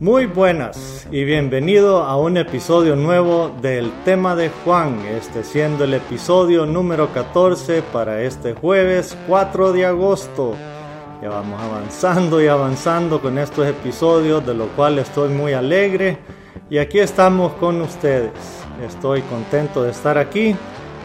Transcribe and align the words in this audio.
Muy 0.00 0.24
buenas 0.24 1.06
y 1.10 1.24
bienvenido 1.24 2.02
a 2.04 2.16
un 2.16 2.38
episodio 2.38 2.96
nuevo 2.96 3.54
del 3.60 3.92
tema 4.02 4.34
de 4.34 4.48
Juan, 4.48 4.98
este 5.04 5.44
siendo 5.44 5.84
el 5.84 5.92
episodio 5.92 6.64
número 6.64 7.12
14 7.12 7.82
para 7.82 8.22
este 8.22 8.54
jueves 8.54 9.14
4 9.28 9.74
de 9.74 9.84
agosto. 9.84 10.54
Ya 11.20 11.28
vamos 11.28 11.60
avanzando 11.60 12.42
y 12.42 12.46
avanzando 12.48 13.20
con 13.20 13.36
estos 13.36 13.66
episodios, 13.66 14.46
de 14.46 14.54
lo 14.54 14.68
cual 14.68 14.98
estoy 14.98 15.28
muy 15.34 15.52
alegre. 15.52 16.16
Y 16.70 16.78
aquí 16.78 16.98
estamos 16.98 17.52
con 17.60 17.82
ustedes. 17.82 18.32
Estoy 18.82 19.20
contento 19.20 19.82
de 19.82 19.90
estar 19.90 20.16
aquí, 20.16 20.56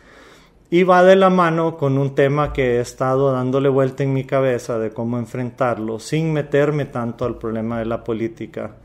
y 0.74 0.84
va 0.84 1.04
de 1.04 1.18
la 1.18 1.30
mano 1.30 1.76
con 1.76 1.98
un 1.98 2.16
tema 2.16 2.54
que 2.54 2.78
he 2.78 2.80
estado 2.80 3.34
dándole 3.34 3.68
vuelta 3.68 4.04
en 4.04 4.14
mi 4.14 4.24
cabeza 4.24 4.80
de 4.80 4.92
cómo 4.92 5.18
enfrentarlo 5.18 6.00
sin 6.00 6.32
meterme 6.32 6.86
tanto 6.86 7.26
al 7.26 7.38
problema 7.38 7.80
de 7.80 7.86
la 7.86 8.06
política, 8.06 8.78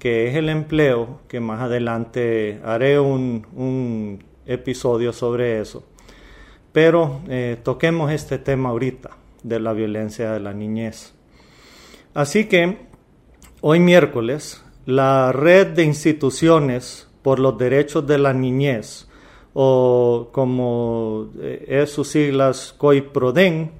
que 0.00 0.26
es 0.26 0.34
el 0.34 0.48
empleo, 0.48 1.20
que 1.28 1.38
más 1.38 1.60
adelante 1.60 2.60
haré 2.64 2.98
un, 2.98 4.18
episodio 4.46 5.12
sobre 5.12 5.60
eso. 5.60 5.84
Pero 6.72 7.20
eh, 7.28 7.56
toquemos 7.62 8.10
este 8.10 8.38
tema 8.38 8.70
ahorita 8.70 9.10
de 9.44 9.60
la 9.60 9.72
violencia 9.74 10.32
de 10.32 10.40
la 10.40 10.52
niñez. 10.52 11.14
Así 12.14 12.46
que 12.46 12.78
hoy 13.60 13.78
miércoles, 13.78 14.64
la 14.86 15.30
red 15.30 15.68
de 15.68 15.84
instituciones 15.84 17.08
por 17.22 17.38
los 17.38 17.56
derechos 17.58 18.06
de 18.08 18.18
la 18.18 18.32
niñez, 18.32 19.07
o 19.60 20.28
como 20.30 21.30
eh, 21.40 21.64
es 21.82 21.90
sus 21.90 22.06
siglas 22.06 22.72
COIPRODEN, 22.78 23.72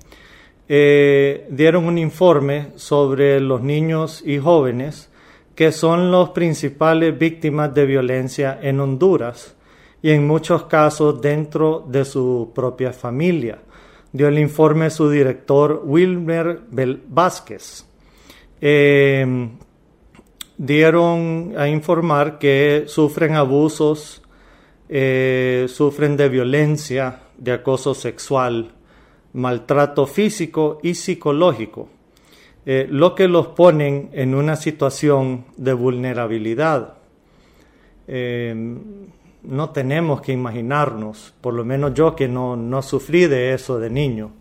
eh, 0.68 1.46
dieron 1.50 1.84
un 1.84 1.98
informe 1.98 2.72
sobre 2.74 3.38
los 3.38 3.62
niños 3.62 4.20
y 4.26 4.38
jóvenes 4.38 5.08
que 5.54 5.70
son 5.70 6.10
los 6.10 6.30
principales 6.30 7.16
víctimas 7.16 7.72
de 7.74 7.86
violencia 7.86 8.58
en 8.60 8.80
Honduras 8.80 9.54
y 10.02 10.10
en 10.10 10.26
muchos 10.26 10.64
casos 10.64 11.20
dentro 11.20 11.86
de 11.88 12.04
su 12.04 12.50
propia 12.52 12.92
familia. 12.92 13.60
Dio 14.12 14.26
el 14.26 14.38
informe 14.40 14.90
su 14.90 15.08
director 15.08 15.80
Wilmer 15.84 16.60
Vázquez. 17.06 17.86
Eh, 18.60 19.48
dieron 20.56 21.54
a 21.56 21.68
informar 21.68 22.40
que 22.40 22.82
sufren 22.88 23.36
abusos 23.36 24.22
eh, 24.88 25.66
sufren 25.68 26.16
de 26.16 26.28
violencia, 26.28 27.20
de 27.36 27.52
acoso 27.52 27.94
sexual, 27.94 28.72
maltrato 29.34 30.06
físico 30.06 30.78
y 30.82 30.94
psicológico, 30.94 31.88
eh, 32.64 32.86
lo 32.90 33.14
que 33.14 33.28
los 33.28 33.48
ponen 33.48 34.08
en 34.12 34.34
una 34.34 34.56
situación 34.56 35.44
de 35.56 35.72
vulnerabilidad. 35.74 36.94
Eh, 38.06 38.54
no 39.42 39.70
tenemos 39.70 40.22
que 40.22 40.32
imaginarnos, 40.32 41.34
por 41.40 41.54
lo 41.54 41.64
menos 41.64 41.94
yo 41.94 42.16
que 42.16 42.26
no, 42.26 42.56
no 42.56 42.82
sufrí 42.82 43.26
de 43.26 43.52
eso 43.52 43.78
de 43.78 43.90
niño, 43.90 44.32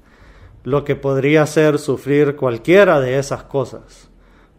lo 0.64 0.84
que 0.84 0.96
podría 0.96 1.46
ser 1.46 1.78
sufrir 1.78 2.36
cualquiera 2.36 3.00
de 3.00 3.20
esas 3.20 3.44
cosas, 3.44 4.10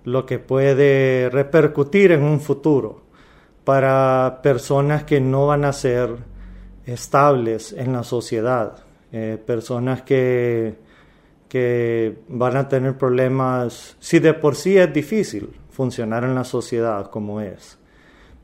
lo 0.04 0.24
que 0.26 0.38
puede 0.38 1.28
repercutir 1.30 2.12
en 2.12 2.22
un 2.22 2.40
futuro 2.40 3.07
para 3.68 4.40
personas 4.40 5.04
que 5.04 5.20
no 5.20 5.46
van 5.46 5.66
a 5.66 5.74
ser 5.74 6.16
estables 6.86 7.74
en 7.74 7.92
la 7.92 8.02
sociedad, 8.02 8.78
eh, 9.12 9.36
personas 9.44 10.00
que, 10.00 10.78
que 11.50 12.16
van 12.28 12.56
a 12.56 12.66
tener 12.66 12.96
problemas, 12.96 13.94
si 14.00 14.20
de 14.20 14.32
por 14.32 14.54
sí 14.54 14.78
es 14.78 14.90
difícil 14.90 15.50
funcionar 15.68 16.24
en 16.24 16.34
la 16.34 16.44
sociedad 16.44 17.10
como 17.10 17.42
es, 17.42 17.76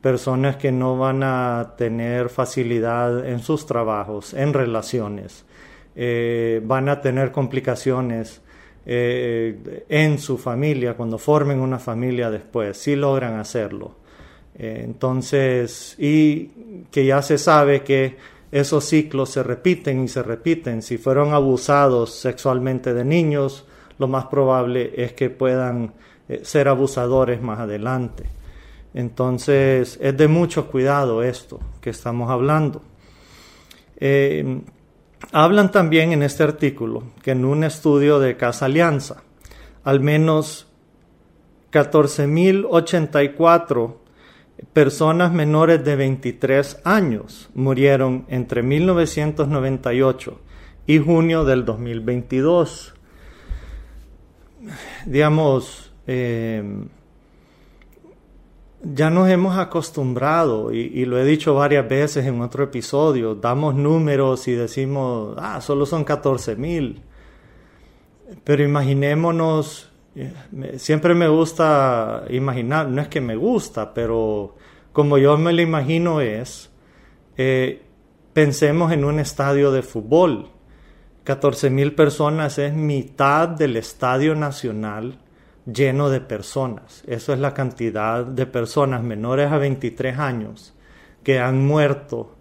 personas 0.03 0.57
que 0.57 0.71
no 0.71 0.99
van 0.99 1.23
a 1.23 1.73
tener 1.79 2.29
facilidad 2.29 3.27
en 3.27 3.39
sus 3.39 3.65
trabajos, 3.65 4.35
en 4.35 4.53
relaciones, 4.53 5.47
eh, 5.97 6.61
van 6.67 6.91
a 6.91 7.01
tener 7.01 7.33
complicaciones 7.33 8.43
eh, 8.85 9.87
en 9.89 10.19
su 10.19 10.37
familia 10.37 10.99
cuando 10.99 11.17
formen 11.17 11.61
una 11.61 11.79
familia 11.79 12.31
después, 12.31 12.77
si 12.77 12.95
logran 12.95 13.39
hacerlo. 13.39 14.04
Entonces, 14.57 15.97
y 15.99 16.47
que 16.91 17.05
ya 17.05 17.23
se 17.23 17.39
sabe 17.39 17.83
que 17.83 18.17
esos 18.53 18.85
ciclos 18.85 19.31
se 19.31 19.43
repiten 19.43 20.05
y 20.05 20.09
se 20.09 20.23
repiten. 20.23 20.81
Si 20.81 20.97
fueron 20.97 21.35
abusados 21.35 22.15
sexualmente 22.15 22.95
de 22.95 23.05
niños, 23.05 23.67
lo 23.99 24.07
más 24.07 24.27
probable 24.27 24.93
es 24.97 25.13
que 25.13 25.29
puedan 25.29 25.93
eh, 26.29 26.41
ser 26.45 26.69
abusadores 26.69 27.43
más 27.43 27.59
adelante. 27.59 28.25
Entonces, 28.95 29.99
es 30.01 30.17
de 30.17 30.29
mucho 30.29 30.71
cuidado 30.71 31.25
esto 31.25 31.59
que 31.81 31.91
estamos 31.91 32.31
hablando. 32.31 32.81
Eh, 33.97 34.61
hablan 35.33 35.73
también 35.73 36.13
en 36.13 36.23
este 36.23 36.45
artículo 36.45 37.03
que 37.23 37.33
en 37.33 37.45
un 37.45 37.65
estudio 37.65 38.21
de 38.21 38.37
Casa 38.37 38.67
Alianza, 38.67 39.25
al 39.83 39.99
menos 39.99 40.69
14.084 41.73 44.04
personas 44.73 45.33
menores 45.33 45.85
de 45.85 45.97
23 45.97 46.81
años 46.85 47.51
murieron 47.55 48.25
entre 48.29 48.63
1998 48.63 50.41
y 50.87 50.99
junio 50.99 51.45
del 51.45 51.65
2022. 51.65 52.95
Digamos, 55.07 55.93
em, 56.07 56.89
ya 58.83 59.11
nos 59.11 59.29
hemos 59.31 59.57
acostumbrado, 59.57 60.73
y, 60.73 61.05
lo 61.07 61.19
he 61.19 61.25
dicho 61.25 61.55
varias 61.55 61.89
veces 61.89 62.27
en 62.27 62.41
otro 62.43 62.65
episodio, 62.65 63.35
damos 63.35 63.75
números 63.75 64.47
y 64.47 64.53
decimos, 64.53 65.37
ah, 65.39 65.61
solo 65.61 65.87
son 65.87 66.05
14 66.05 66.57
mil. 66.57 67.03
pero 68.43 68.65
imaginémonos, 68.65 69.91
siempre 70.77 71.15
me 71.15 71.29
gusta 71.29 72.25
imaginar, 72.31 72.89
no 72.89 73.03
es 73.03 73.09
que 73.09 73.21
me 73.21 73.37
gusta, 73.37 73.93
pero 73.93 74.57
como 74.93 75.19
yo 75.19 75.37
me 75.37 75.53
lo 75.53 75.63
imagino 75.63 76.21
es, 76.21 76.71
eh, 77.37 77.83
pensemos 78.33 78.93
en 78.93 79.05
un 79.05 79.19
estadio 79.19 79.73
de 79.73 79.83
fútbol. 79.83 80.51
14 81.25 81.71
mil 81.71 81.95
personas 81.95 82.59
es 82.59 82.75
mitad 82.75 83.49
del 83.49 83.77
estadio 83.77 84.35
nacional 84.35 85.19
lleno 85.67 86.11
de 86.11 86.21
personas. 86.21 87.03
Eso 87.07 87.33
es 87.33 87.39
la 87.39 87.55
cantidad 87.55 88.25
de 88.25 88.47
personas 88.47 89.03
menores 89.03 89.51
a 89.51 89.59
23 89.59 90.19
años 90.19 90.75
que 91.23 91.41
han 91.41 91.67
muerto 91.67 92.37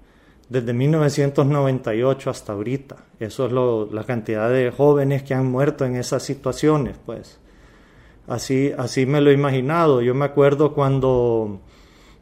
desde 0.49 0.73
1998 0.73 2.29
hasta 2.29 2.53
ahorita. 2.53 2.97
Eso 3.19 3.45
es 3.45 3.91
la 3.93 4.03
cantidad 4.03 4.49
de 4.49 4.71
jóvenes 4.71 5.23
que 5.23 5.33
han 5.33 5.49
muerto 5.49 5.85
en 5.85 5.95
esas 5.95 6.21
situaciones, 6.23 6.97
pues. 7.05 7.39
Así, 8.27 8.71
así 8.77 9.05
me 9.05 9.21
lo 9.21 9.31
he 9.31 9.33
imaginado. 9.33 10.01
Yo 10.01 10.15
me 10.15 10.25
acuerdo 10.25 10.73
cuando, 10.73 11.61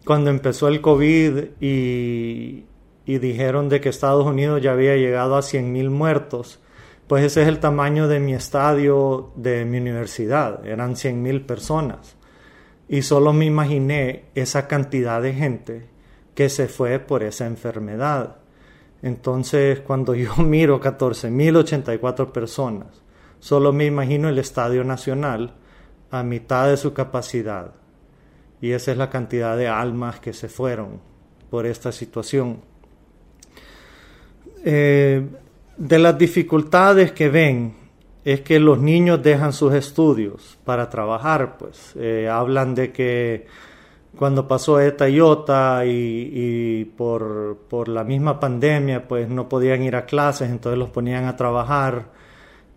cuando 0.05 0.29
empezó 0.29 0.67
el 0.67 0.81
COVID 0.81 1.43
y, 1.59 2.65
dijeron 3.05 3.67
de 3.67 3.81
que 3.81 3.89
Estados 3.89 4.25
Unidos 4.25 4.61
ya 4.61 4.71
había 4.71 4.95
llegado 4.95 5.35
a 5.35 5.41
100.000 5.41 5.89
muertos. 5.89 6.59
Pues 7.07 7.25
ese 7.25 7.41
es 7.41 7.49
el 7.49 7.59
tamaño 7.59 8.07
de 8.07 8.21
mi 8.21 8.33
estadio 8.33 9.31
de 9.35 9.65
mi 9.65 9.79
universidad, 9.79 10.65
eran 10.65 10.95
100.000 10.95 11.45
personas. 11.45 12.15
Y 12.87 13.01
solo 13.01 13.33
me 13.33 13.45
imaginé 13.45 14.25
esa 14.33 14.67
cantidad 14.67 15.21
de 15.21 15.33
gente 15.33 15.89
que 16.35 16.47
se 16.47 16.69
fue 16.69 16.99
por 16.99 17.21
esa 17.23 17.45
enfermedad. 17.47 18.37
Entonces, 19.01 19.81
cuando 19.81 20.15
yo 20.15 20.35
miro 20.37 20.79
14.084 20.79 22.31
personas, 22.31 23.01
solo 23.39 23.73
me 23.73 23.85
imagino 23.85 24.29
el 24.29 24.39
Estadio 24.39 24.85
Nacional 24.85 25.55
a 26.11 26.23
mitad 26.23 26.69
de 26.69 26.77
su 26.77 26.93
capacidad. 26.93 27.71
Y 28.61 28.71
esa 28.71 28.91
es 28.91 28.97
la 28.97 29.09
cantidad 29.09 29.57
de 29.57 29.67
almas 29.67 30.19
que 30.19 30.33
se 30.33 30.49
fueron 30.49 30.99
por 31.49 31.65
esta 31.65 31.91
situación. 31.91 32.61
Eh, 34.63 35.27
de 35.77 35.99
las 35.99 36.17
dificultades 36.17 37.11
que 37.13 37.29
ven 37.29 37.73
es 38.23 38.41
que 38.41 38.59
los 38.59 38.79
niños 38.79 39.23
dejan 39.23 39.51
sus 39.51 39.73
estudios 39.73 40.59
para 40.63 40.89
trabajar, 40.89 41.57
pues 41.57 41.93
eh, 41.95 42.29
hablan 42.29 42.75
de 42.75 42.91
que 42.91 43.47
cuando 44.15 44.47
pasó 44.47 44.79
ETA 44.79 45.09
y 45.09 45.19
OTA 45.19 45.85
y, 45.85 46.85
por, 46.97 47.57
por, 47.69 47.87
la 47.87 48.03
misma 48.03 48.39
pandemia, 48.39 49.07
pues 49.07 49.27
no 49.29 49.49
podían 49.49 49.81
ir 49.83 49.95
a 49.95 50.05
clases, 50.05 50.49
entonces 50.49 50.77
los 50.77 50.89
ponían 50.89 51.25
a 51.25 51.35
trabajar 51.35 52.09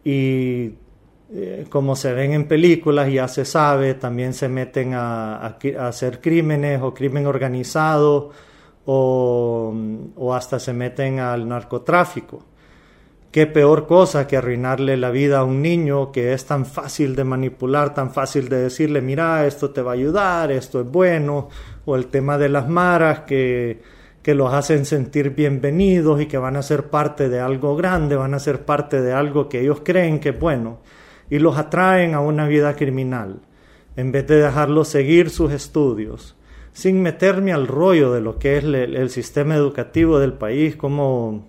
y 0.05 0.71
eh, 1.37 1.67
como 1.69 1.97
se 1.97 2.13
ven 2.13 2.33
en 2.33 2.47
películas, 2.47 3.11
ya 3.13 3.27
se 3.27 3.45
sabe, 3.45 3.95
también 3.95 4.35
se 4.35 4.49
meten 4.49 4.95
a, 4.95 5.39
a, 5.39 5.89
hacer 5.89 6.21
crímenes 6.21 6.81
o 6.81 6.95
crimen 6.95 7.27
organizado 7.27 8.31
o, 8.87 9.75
o 10.15 10.35
hasta 10.35 10.61
se 10.61 10.73
meten 10.73 11.19
al 11.19 11.49
narcotráfico. 11.49 12.45
Qué 13.33 13.49
peor 13.49 13.89
cosa 13.89 14.29
que 14.29 14.37
arruinarle 14.37 14.97
la 14.97 15.11
vida 15.11 15.41
a 15.41 15.45
un 15.45 15.61
niño 15.61 16.13
que 16.13 16.35
es 16.35 16.47
tan 16.47 16.65
fácil 16.65 17.17
de 17.17 17.25
manipular, 17.25 17.93
tan 17.95 18.13
fácil 18.13 18.49
de 18.49 18.59
decirle, 18.59 19.01
mira, 19.01 19.45
esto 19.45 19.71
te 19.71 19.83
va 19.83 19.91
a 19.91 19.95
ayudar, 19.95 20.53
esto 20.53 20.83
es 20.83 20.87
bueno, 20.89 21.49
o 21.85 21.97
el 21.97 22.07
tema 22.07 22.39
de 22.39 22.49
las 22.49 22.69
maras 22.69 23.23
que, 23.23 23.83
que 24.23 24.37
los 24.37 24.55
hacen 24.55 24.85
sentir 24.85 25.31
bienvenidos 25.31 26.21
y 26.21 26.27
que 26.27 26.39
van 26.39 26.55
a 26.55 26.63
ser 26.63 26.91
parte 26.91 27.29
de 27.29 27.41
algo 27.41 27.75
grande, 27.75 28.15
van 28.15 28.35
a 28.35 28.39
ser 28.39 28.65
parte 28.65 29.03
de 29.03 29.13
algo 29.13 29.49
que 29.49 29.63
ellos 29.63 29.81
creen 29.83 30.21
que 30.21 30.29
es 30.29 30.39
bueno, 30.39 30.79
y 31.31 31.39
los 31.39 31.57
atraen 31.57 32.15
a 32.15 32.21
una 32.21 32.47
vida 32.47 32.77
criminal, 32.77 33.41
en 33.97 34.13
vez 34.13 34.27
de 34.27 34.37
dejarlos 34.37 34.89
seguir 34.89 35.31
sus 35.31 35.53
estudios, 35.53 36.37
sin 36.73 37.03
meterme 37.03 37.53
al 37.53 37.67
rollo 37.67 38.13
de 38.13 38.21
lo 38.21 38.39
que 38.39 38.59
es 38.59 38.65
el, 38.65 39.11
sistema 39.11 39.55
educativo 39.55 40.19
del 40.19 40.33
país, 40.33 40.77
como 40.77 41.47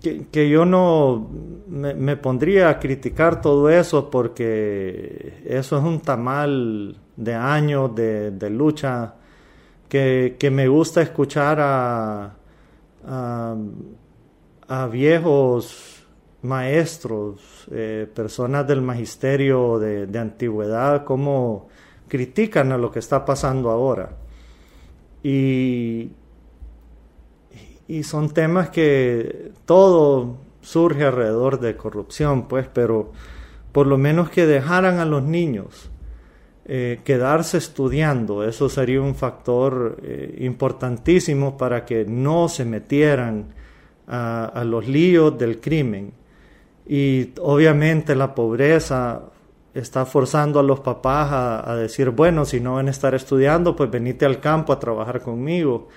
que, 0.00 0.48
yo 0.48 0.64
no 0.64 1.28
me, 1.68 2.16
pondría 2.16 2.70
a 2.70 2.78
criticar 2.78 3.40
todo 3.40 3.68
eso 3.68 4.10
porque 4.10 5.42
eso 5.44 5.78
es 5.78 5.84
un 5.84 6.00
tamal 6.00 6.96
de 7.16 7.34
años 7.34 7.94
de, 7.94 8.50
lucha 8.50 9.14
que, 9.88 10.50
me 10.52 10.68
gusta 10.68 11.02
escuchar 11.02 11.58
a, 11.60 12.34
a, 13.06 14.86
viejos 14.86 15.97
maestros, 16.42 17.66
eh, 17.70 18.06
personas 18.14 18.66
del 18.66 18.82
magisterio 18.82 19.78
de, 19.78 20.06
de 20.06 20.18
antigüedad, 20.18 21.04
cómo 21.04 21.68
critican 22.08 22.72
a 22.72 22.78
lo 22.78 22.90
que 22.90 23.00
está 23.00 23.24
pasando 23.24 23.70
ahora. 23.70 24.16
Y 25.22 26.10
y 27.88 28.02
son 28.02 28.28
temas 28.28 28.68
que 28.68 29.50
todo 29.64 30.36
surge 30.60 31.04
alrededor 31.04 31.58
de 31.58 31.76
corrupción, 31.76 32.46
pues, 32.46 32.68
pero 32.70 33.12
por 33.72 33.86
lo 33.86 33.96
menos 33.96 34.28
que 34.28 34.46
dejaran 34.46 34.98
a 34.98 35.06
los 35.06 35.22
niños 35.22 35.90
eh, 36.66 37.00
quedarse 37.02 37.56
estudiando, 37.56 38.44
eso 38.44 38.68
sería 38.68 39.00
un 39.00 39.14
factor 39.14 39.96
eh, 40.02 40.36
importantísimo 40.40 41.56
para 41.56 41.86
que 41.86 42.04
no 42.04 42.50
se 42.50 42.66
metieran 42.66 43.54
a, 44.06 44.64
los 44.64 44.86
líos 44.86 45.38
del 45.38 45.60
crimen. 45.60 46.12
Y 46.88 47.34
obviamente 47.40 48.16
la 48.16 48.34
pobreza 48.34 49.22
está 49.74 50.06
forzando 50.06 50.58
a 50.58 50.62
los 50.62 50.80
papás 50.80 51.64
a, 51.66 51.76
decir, 51.76 52.10
bueno, 52.10 52.44
si 52.44 52.60
no 52.60 52.74
van 52.74 52.88
a 52.88 52.90
estar 52.90 53.14
estudiando, 53.14 53.76
pues 53.76 53.90
venite 53.90 54.24
al 54.24 54.40
campo 54.40 54.72
a 54.72 54.80
trabajar 54.80 55.20
conmigo 55.20 55.88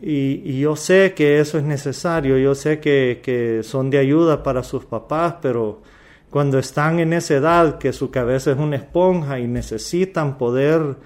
y, 0.00 0.58
yo 0.60 0.76
sé 0.76 1.14
que 1.14 1.40
eso 1.40 1.58
es 1.58 1.64
necesario, 1.64 2.36
yo 2.38 2.54
sé 2.54 2.80
que, 2.80 3.60
son 3.62 3.90
de 3.90 3.98
ayuda 3.98 4.42
para 4.42 4.62
sus 4.62 4.84
papás, 4.84 5.36
pero 5.40 5.82
cuando 6.30 6.58
están 6.58 6.98
en 7.00 7.12
esa 7.12 7.34
edad 7.34 7.78
que 7.78 7.92
su 7.92 8.10
cabeza 8.10 8.52
es 8.52 8.58
una 8.58 8.76
esponja 8.76 9.38
y 9.38 9.46
necesitan 9.46 10.36
poder 10.36 10.96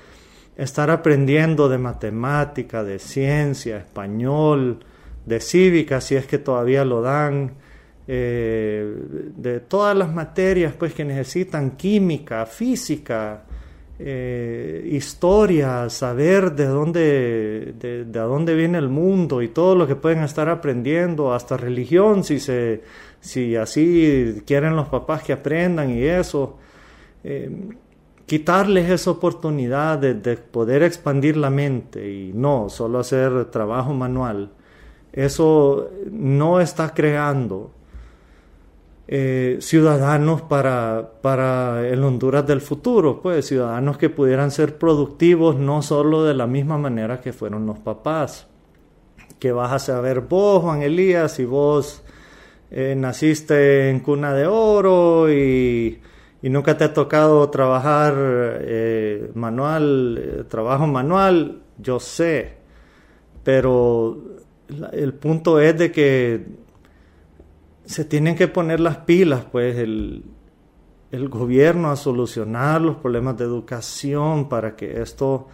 estar 0.56 0.90
aprendiendo 0.90 1.68
de 1.68 1.78
matemática, 1.78 2.82
de 2.82 2.98
ciencia, 2.98 3.78
español, 3.78 4.80
de 5.24 5.40
cívica, 5.40 6.00
si 6.00 6.16
es 6.16 6.26
que 6.26 6.38
todavía 6.38 6.84
lo 6.84 7.00
dan, 7.00 7.52
eh, 8.12 8.92
de 9.36 9.60
todas 9.60 9.96
las 9.96 10.12
materias 10.12 10.74
pues 10.76 10.92
que 10.92 11.04
necesitan, 11.04 11.76
química, 11.76 12.44
física, 12.44 13.44
eh, 14.00 14.88
historia, 14.90 15.88
saber 15.88 16.56
de 16.56 16.66
dónde, 16.66 17.74
de, 17.78 18.04
dónde 18.06 18.56
viene 18.56 18.78
el 18.78 18.88
mundo 18.88 19.42
y 19.42 19.48
todo 19.48 19.76
lo 19.76 19.86
que 19.86 19.94
pueden 19.94 20.24
estar 20.24 20.48
aprendiendo, 20.48 21.32
hasta 21.32 21.56
religión, 21.56 22.24
si, 22.24 22.40
se, 22.40 22.82
si 23.20 23.54
así 23.54 24.42
quieren 24.44 24.74
los 24.74 24.88
papás 24.88 25.22
que 25.22 25.32
aprendan 25.32 25.90
y 25.90 26.02
eso. 26.02 26.58
Eh, 27.22 27.48
quitarles 28.26 28.90
esa 28.90 29.12
oportunidad 29.12 29.98
de, 29.98 30.14
de, 30.14 30.36
poder 30.36 30.82
expandir 30.82 31.36
la 31.36 31.50
mente 31.50 32.10
y 32.10 32.32
no 32.34 32.68
solo 32.70 32.98
hacer 32.98 33.44
trabajo 33.52 33.94
manual, 33.94 34.50
eso 35.12 35.90
no 36.10 36.60
está 36.60 36.92
creando 36.92 37.70
eh, 39.12 39.56
ciudadanos 39.60 40.40
para, 40.42 41.14
para 41.20 41.84
el 41.88 42.04
Honduras 42.04 42.46
del 42.46 42.60
futuro, 42.60 43.20
pues 43.20 43.44
ciudadanos 43.48 43.98
que 43.98 44.08
pudieran 44.08 44.52
ser 44.52 44.78
productivos 44.78 45.56
no 45.56 45.82
solo 45.82 46.22
de 46.22 46.32
la 46.32 46.46
misma 46.46 46.78
manera 46.78 47.20
que 47.20 47.32
fueron 47.32 47.66
los 47.66 47.80
papás. 47.80 48.46
Que 49.40 49.50
vas 49.50 49.72
a 49.72 49.80
saber 49.80 50.20
vos, 50.20 50.62
Juan 50.62 50.82
Elías, 50.82 51.32
si 51.32 51.44
vos 51.44 52.04
eh, 52.70 52.94
naciste 52.96 53.90
en 53.90 53.98
cuna 53.98 54.32
de 54.32 54.46
oro 54.46 55.28
y, 55.28 56.00
nunca 56.42 56.76
te 56.78 56.84
ha 56.84 56.94
tocado 56.94 57.50
trabajar 57.50 58.14
eh, 58.16 59.28
manual, 59.34 60.46
trabajo 60.48 60.86
manual, 60.86 61.62
yo 61.78 61.98
sé, 61.98 62.58
pero 63.42 64.22
el 64.92 65.14
punto 65.14 65.58
es 65.58 65.76
de 65.76 65.90
que 65.90 66.46
se 67.90 68.04
tienen 68.04 68.36
que 68.36 68.46
poner 68.46 68.78
las 68.78 68.98
pilas, 68.98 69.44
pues, 69.50 69.76
el, 69.76 70.22
el 71.10 71.28
gobierno 71.28 71.90
a 71.90 71.96
solucionar 71.96 72.80
los 72.80 72.98
problemas 72.98 73.36
de 73.36 73.44
educación 73.44 74.48
para 74.48 74.76
que 74.76 75.02
esto 75.02 75.48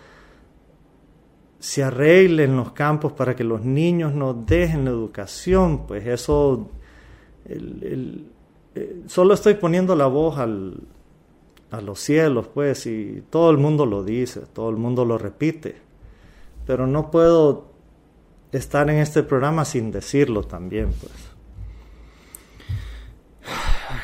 se 1.59 1.83
arregle 1.83 2.45
en 2.45 2.59
los 2.59 2.73
campos, 2.73 3.15
para 3.15 3.35
que 3.35 3.43
los 3.43 3.65
niños 3.65 4.13
no 4.13 4.35
dejen 4.35 4.85
la 4.85 4.91
educación, 4.91 5.87
pues 5.87 6.07
eso, 6.07 6.69
el, 7.47 8.27
eh, 8.75 9.05
solo 9.07 9.33
estoy 9.33 9.55
poniendo 9.55 9.97
la 9.97 10.07
voz 10.07 10.37
al, 10.37 10.83
a 11.71 11.81
los 11.81 12.01
cielos, 12.01 12.49
pues, 12.53 12.87
y 12.87 13.25
todo 13.31 13.51
el 13.51 13.57
mundo 13.57 13.87
lo 13.87 14.05
dice, 14.05 14.43
todo 14.53 14.69
el 14.69 14.77
mundo 14.77 15.07
lo 15.07 15.17
repite, 15.17 15.77
pero 16.67 16.87
no 16.87 17.11
puedo 17.11 17.71
estar 18.53 18.91
en 18.91 18.99
este 18.99 19.23
programa 19.23 19.65
sin 19.65 19.91
decirlo 19.91 20.43
también, 20.43 20.93
pues. 21.01 21.36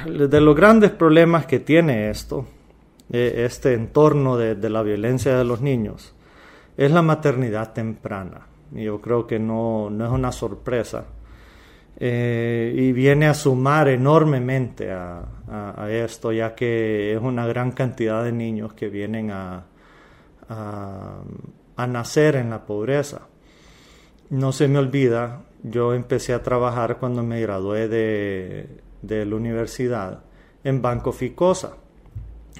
De 0.07 0.41
los 0.41 0.57
grandes 0.57 0.91
problemas 0.91 1.47
que 1.47 1.61
tiene 1.61 2.11
esto, 2.11 2.47
eh, 3.11 3.45
este 3.45 3.75
entorno 3.75 4.37
de, 4.37 4.71
la 4.71 4.83
violencia 4.83 5.37
de 5.37 5.45
los 5.45 5.61
niños, 5.61 6.15
es 6.77 6.91
la 6.91 7.03
maternidad 7.03 7.73
temprana. 7.73 8.47
Yo 8.73 9.01
creo 9.01 9.27
que 9.27 9.39
no, 9.39 9.89
es 9.89 10.11
una 10.11 10.33
sorpresa. 10.33 11.05
Eh, 11.99 12.73
y 12.75 12.93
viene 12.93 13.27
a 13.27 13.35
sumar 13.35 13.89
enormemente 13.89 14.91
a, 14.91 15.25
esto, 15.91 16.33
ya 16.33 16.55
que 16.55 17.13
es 17.13 17.21
una 17.21 17.47
gran 17.47 17.73
cantidad 17.73 18.25
de 18.25 18.33
niños 18.33 18.73
que 18.73 18.89
vienen 18.89 19.31
a, 19.31 19.67
a 20.49 21.87
nacer 21.87 22.37
en 22.37 22.51
la 22.51 22.65
pobreza. 22.65 23.29
No 24.31 24.53
se 24.53 24.69
me 24.69 24.79
olvida, 24.79 25.43
yo 25.63 25.93
empecé 25.93 26.33
a 26.33 26.43
trabajar 26.43 26.97
cuando 26.99 27.23
me 27.23 27.41
gradué 27.41 27.89
de, 27.89 28.81
de 29.03 29.27
la 29.27 29.37
universidad 29.37 30.21
en 30.65 30.81
Banco 30.81 31.13
Ficosa. 31.13 31.77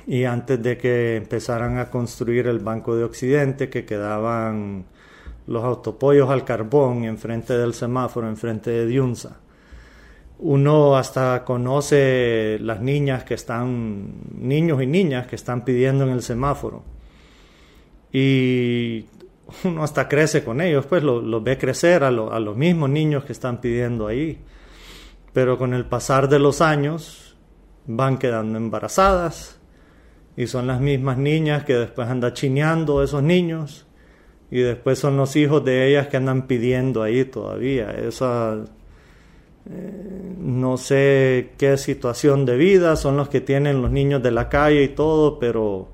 Y 0.07 0.25
antes 0.25 0.63
de 0.63 0.77
que 0.77 1.17
empezaran 1.17 1.79
a 1.79 1.89
construir 1.89 2.49
el 2.49 2.59
Banco 2.59 2.97
de 2.97 3.05
Occidente, 3.05 3.69
que 3.69 3.85
quedaban 3.85 4.85
los 5.47 5.65
autopollos 5.65 6.31
al 6.31 6.45
carbón 6.45 7.05
enfrente 7.05 7.57
del 7.57 7.75
semáforo, 7.75 8.29
enfrente 8.29 8.71
de 8.71 8.87
Diunza. 8.87 9.39
Uno 10.39 10.97
hasta 10.97 11.45
conoce 11.45 12.59
las 12.61 12.81
niñas 12.81 13.23
que 13.23 13.35
están, 13.35 14.15
niños 14.37 14.83
y 14.83 14.87
niñas 14.87 15.27
que 15.29 15.37
están 15.37 15.65
pidiendo 15.65 16.05
en 16.05 16.11
el 16.11 16.23
semáforo. 16.23 16.83
Y 18.13 19.05
uno 19.65 19.85
hasta 19.85 20.09
crece 20.09 20.43
con 20.43 20.61
ellos, 20.61 20.87
pues 20.87 21.05
los 21.05 21.45
ve 21.45 21.59
crecer 21.59 22.03
a, 22.03 22.09
a 22.09 22.41
los 22.41 22.57
mismos 22.57 22.91
niños 22.91 23.25
que 23.25 23.33
están 23.33 23.61
pidiendo 23.61 24.09
ahí 24.09 24.39
pero 25.33 25.59
con 25.59 25.75
el 25.75 25.87
pasar 25.87 26.29
de 26.29 26.39
los 26.39 26.61
años 26.61 27.37
van 27.87 28.19
quedando 28.19 28.59
embarazadas 28.59 29.59
y 30.37 30.47
son 30.47 30.67
las 30.67 30.81
mismas 30.81 31.19
niñas 31.19 31.65
que 31.65 31.75
después 31.75 32.09
andan 32.09 32.33
chineando 32.33 33.03
esos 33.03 33.23
niños 33.23 33.87
y 34.51 34.61
después 34.61 34.99
son 34.99 35.17
los 35.17 35.35
hijos 35.37 35.65
de 35.65 35.89
ellas 35.89 36.09
que 36.09 36.19
andan 36.19 36.47
pidiendo 36.47 37.03
ahí 37.03 37.25
todavía. 37.25 37.91
Esa 37.91 38.63
eh, 39.71 40.35
no 40.39 40.77
sé 40.77 41.53
qué 41.57 41.77
situación 41.77 42.45
de 42.45 42.57
vida 42.57 42.97
son 42.97 43.17
los 43.17 43.29
que 43.29 43.41
tienen 43.41 43.81
los 43.81 43.91
niños 43.91 44.23
de 44.23 44.31
la 44.31 44.49
calle 44.49 44.83
y 44.83 44.89
todo, 44.89 45.39
pero 45.39 45.89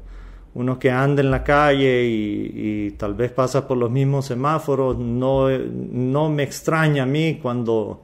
uno 0.55 0.79
que 0.79 0.91
anda 0.91 1.23
en 1.23 1.31
la 1.31 1.45
calle 1.45 2.05
y, 2.05 2.87
y, 2.87 2.91
tal 2.93 3.15
vez 3.15 3.31
pasa 3.31 3.69
por 3.69 3.77
los 3.77 3.91
mismos 3.91 4.27
semáforos, 4.27 4.99
no, 4.99 5.49
no 5.51 6.31
me 6.31 6.43
extraña 6.43 7.05
a 7.05 7.07
mí 7.07 7.39
cuando 7.41 8.03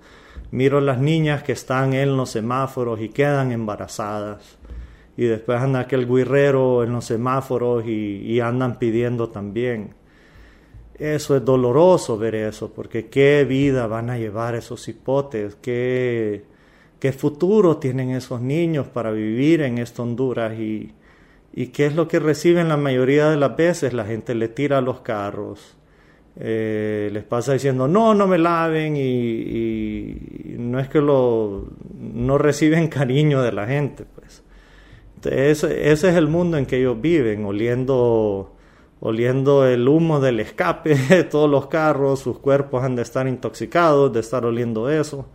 Miro 0.50 0.80
las 0.80 0.98
niñas 0.98 1.42
que 1.42 1.52
están 1.52 1.94
en 1.94 2.16
los 2.16 2.30
semáforos 2.30 3.00
y 3.00 3.08
quedan 3.08 3.52
embarazadas. 3.52 4.58
Y 5.16 5.24
después 5.24 5.60
anda 5.60 5.80
aquel 5.80 6.06
guirrero 6.06 6.82
en 6.82 6.92
los 6.92 7.04
semáforos 7.04 7.84
y, 7.86 8.40
andan 8.40 8.78
pidiendo 8.78 9.28
también. 9.28 9.94
Eso 10.98 11.36
es 11.36 11.44
doloroso 11.44 12.18
ver 12.18 12.34
eso, 12.36 12.72
porque 12.72 13.08
qué 13.08 13.44
vida 13.48 13.86
van 13.86 14.10
a 14.10 14.18
llevar 14.18 14.54
esos 14.54 14.86
hipotes, 14.88 15.56
qué, 15.56 16.44
qué 17.00 17.12
futuro 17.12 17.78
tienen 17.78 18.10
esos 18.10 18.40
niños 18.40 18.86
para 18.86 19.10
vivir 19.10 19.62
en 19.62 19.78
esta 19.78 20.02
Honduras 20.02 20.58
y, 20.58 20.92
y 21.52 21.68
qué 21.68 21.86
es 21.86 21.94
lo 21.94 22.06
que 22.08 22.20
reciben 22.20 22.68
la 22.68 22.76
mayoría 22.76 23.28
de 23.30 23.36
las 23.36 23.56
veces. 23.56 23.92
La 23.92 24.04
gente 24.04 24.34
le 24.34 24.48
tira 24.48 24.80
los 24.80 25.00
carros, 25.00 25.76
eh, 26.36 27.10
les 27.12 27.22
pasa 27.22 27.52
diciendo 27.52 27.86
no, 27.86 28.12
no 28.12 28.26
me 28.26 28.38
laven 28.38 28.96
y, 28.96 30.56
no 30.58 30.80
es 30.80 30.88
que 30.88 31.00
lo, 31.00 31.68
no 32.00 32.38
reciben 32.38 32.88
cariño 32.88 33.42
de 33.42 33.52
la 33.52 33.66
gente, 33.66 34.04
pues. 34.14 34.42
ese, 35.32 35.92
es 35.92 36.04
el 36.04 36.26
mundo 36.26 36.56
en 36.56 36.66
que 36.66 36.78
ellos 36.78 37.00
viven, 37.00 37.44
oliendo, 37.44 38.54
oliendo 39.00 39.66
el 39.66 39.86
humo 39.86 40.20
del 40.20 40.40
escape 40.40 40.94
de 41.08 41.24
todos 41.24 41.48
los 41.48 41.68
carros, 41.68 42.20
sus 42.20 42.38
cuerpos 42.38 42.82
han 42.82 42.96
de 42.96 43.02
estar 43.02 43.28
intoxicados, 43.28 44.12
de 44.12 44.20
estar 44.20 44.44
oliendo 44.44 44.90
eso. 44.90 45.26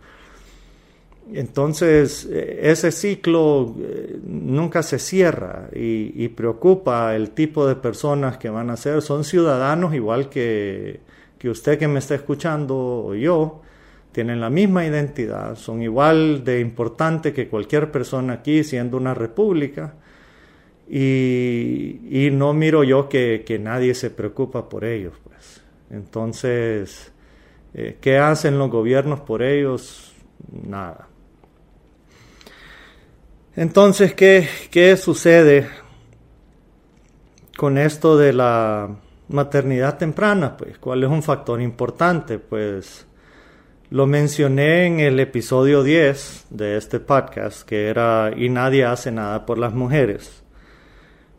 Entonces, 1.32 2.28
eh, 2.30 2.60
ese 2.62 2.90
ciclo 2.90 3.74
eh, 3.80 4.18
nunca 4.24 4.82
se 4.82 4.98
cierra 4.98 5.68
y, 5.72 6.28
preocupa 6.28 7.14
el 7.14 7.30
tipo 7.30 7.66
de 7.66 7.76
personas 7.76 8.38
que 8.38 8.50
van 8.50 8.70
a 8.70 8.76
ser. 8.76 9.02
Son 9.02 9.24
ciudadanos 9.24 9.94
igual 9.94 10.28
que, 10.28 11.00
que 11.38 11.50
usted 11.50 11.78
que 11.78 11.88
me 11.88 11.98
está 11.98 12.14
escuchando 12.14 12.76
o 12.76 13.14
yo, 13.14 13.62
tienen 14.12 14.40
la 14.40 14.50
misma 14.50 14.84
identidad, 14.84 15.54
son 15.56 15.82
igual 15.82 16.42
de 16.44 16.60
importante 16.60 17.32
que 17.32 17.48
cualquier 17.48 17.92
persona 17.92 18.34
aquí, 18.34 18.64
siendo 18.64 18.96
una 18.96 19.14
república. 19.14 19.94
Y, 20.88 22.30
no 22.32 22.52
miro 22.52 22.82
yo 22.82 23.08
que, 23.08 23.60
nadie 23.62 23.94
se 23.94 24.10
preocupa 24.10 24.68
por 24.68 24.84
ellos. 24.84 25.14
Pues. 25.22 25.62
Entonces, 25.90 27.12
eh, 27.74 27.96
¿qué 28.00 28.18
hacen 28.18 28.58
los 28.58 28.70
gobiernos 28.70 29.20
por 29.20 29.42
ellos? 29.42 30.12
Nada. 30.66 31.09
Entonces, 33.56 34.14
¿qué, 34.14 34.48
¿qué 34.70 34.96
sucede 34.96 35.68
con 37.56 37.78
esto 37.78 38.16
de 38.16 38.32
la 38.32 38.88
maternidad 39.28 39.98
temprana? 39.98 40.56
Pues, 40.56 40.78
¿cuál 40.78 41.02
es 41.02 41.10
un 41.10 41.22
factor 41.22 41.60
importante? 41.60 42.38
Pues, 42.38 43.06
lo 43.90 44.06
mencioné 44.06 44.86
en 44.86 45.00
el 45.00 45.18
episodio 45.18 45.82
10 45.82 46.46
de 46.50 46.76
este 46.76 47.00
podcast, 47.00 47.62
que 47.66 47.88
era 47.88 48.30
Y 48.36 48.48
nadie 48.48 48.84
hace 48.84 49.10
nada 49.10 49.44
por 49.44 49.58
las 49.58 49.74
mujeres. 49.74 50.44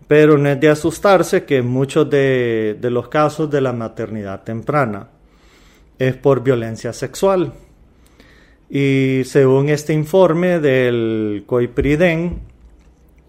Pero 0.10 0.38
no 0.38 0.50
es 0.50 0.60
de 0.60 0.68
asustarse 0.68 1.46
que 1.46 1.62
muchos 1.62 2.10
de, 2.10 2.78
de 2.78 2.92
los 2.92 3.08
casos 3.08 3.50
de 3.50 3.62
la 3.62 3.72
maternidad 3.72 4.44
temprana 4.44 5.08
es 5.98 6.18
por 6.18 6.44
violencia 6.44 6.92
sexual. 6.92 7.54
Y 8.74 9.24
según 9.26 9.68
este 9.68 9.92
informe 9.92 10.62
del 10.62 11.44
COIPRIDEN, 11.46 12.40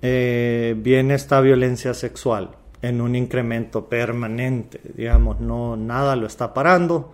eh, 0.00 0.76
viene 0.78 1.14
esta 1.14 1.40
violencia 1.40 1.94
sexual 1.94 2.50
en 2.80 3.00
un 3.00 3.16
incremento 3.16 3.86
permanente, 3.86 4.80
digamos, 4.94 5.40
no 5.40 5.76
nada 5.76 6.14
lo 6.14 6.28
está 6.28 6.54
parando, 6.54 7.12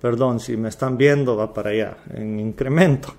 perdón, 0.00 0.40
si 0.40 0.56
me 0.56 0.70
están 0.70 0.96
viendo 0.96 1.36
va 1.36 1.54
para 1.54 1.70
allá, 1.70 1.98
en 2.14 2.40
incremento. 2.40 3.14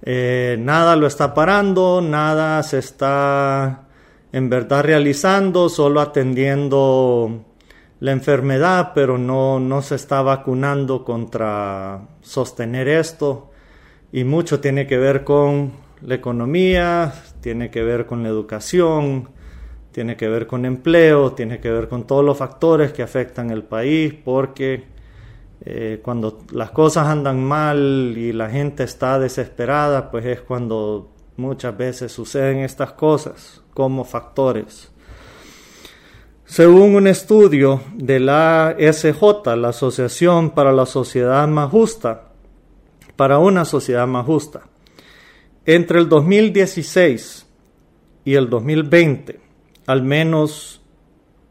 Eh, 0.00 0.56
nada 0.58 0.96
lo 0.96 1.06
está 1.06 1.34
parando, 1.34 2.00
nada 2.00 2.62
se 2.62 2.78
está 2.78 3.82
en 4.32 4.48
verdad 4.48 4.82
realizando, 4.82 5.68
solo 5.68 6.00
atendiendo 6.00 7.44
la 8.00 8.12
enfermedad, 8.12 8.92
pero 8.94 9.18
no, 9.18 9.60
no 9.60 9.82
se 9.82 9.96
está 9.96 10.22
vacunando 10.22 11.04
contra 11.04 12.00
sostener 12.22 12.88
esto 12.88 13.50
y 14.14 14.22
mucho 14.22 14.60
tiene 14.60 14.86
que 14.86 14.96
ver 14.96 15.24
con 15.24 15.72
la 16.00 16.14
economía, 16.14 17.12
tiene 17.40 17.68
que 17.72 17.82
ver 17.82 18.06
con 18.06 18.22
la 18.22 18.28
educación, 18.28 19.28
tiene 19.90 20.16
que 20.16 20.28
ver 20.28 20.46
con 20.46 20.64
empleo, 20.64 21.32
tiene 21.32 21.58
que 21.58 21.68
ver 21.68 21.88
con 21.88 22.06
todos 22.06 22.24
los 22.24 22.38
factores 22.38 22.92
que 22.92 23.02
afectan 23.02 23.50
el 23.50 23.64
país, 23.64 24.14
porque 24.14 24.84
eh, 25.62 26.00
cuando 26.00 26.44
las 26.52 26.70
cosas 26.70 27.08
andan 27.08 27.42
mal 27.42 28.14
y 28.16 28.32
la 28.32 28.48
gente 28.48 28.84
está 28.84 29.18
desesperada, 29.18 30.12
pues 30.12 30.24
es 30.26 30.42
cuando 30.42 31.10
muchas 31.36 31.76
veces 31.76 32.12
suceden 32.12 32.58
estas 32.58 32.92
cosas 32.92 33.62
como 33.74 34.04
factores. 34.04 34.92
Según 36.44 36.94
un 36.94 37.08
estudio 37.08 37.80
de 37.96 38.20
la 38.20 38.76
SJ, 38.78 39.56
la 39.56 39.70
Asociación 39.70 40.50
para 40.50 40.70
la 40.70 40.86
Sociedad 40.86 41.48
Más 41.48 41.68
Justa, 41.68 42.33
para 43.16 43.38
una 43.38 43.64
sociedad 43.64 44.06
más 44.06 44.26
justa. 44.26 44.68
Entre 45.66 45.98
el 45.98 46.08
2016 46.08 47.46
y 48.24 48.34
el 48.34 48.48
2020, 48.50 49.40
al 49.86 50.02
menos 50.02 50.82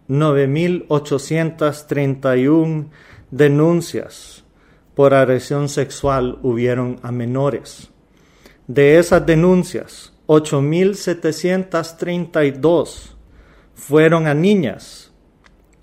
9.831 0.10 2.89
denuncias 3.32 4.43
por 4.93 5.13
agresión 5.13 5.70
sexual 5.70 6.38
hubieron 6.43 7.00
a 7.01 7.10
menores. 7.12 7.89
De 8.67 9.00
esas 9.00 9.25
denuncias, 9.25 10.13
8.732 10.27 13.15
fueron 13.74 14.27
a 14.27 14.34
niñas 14.34 15.13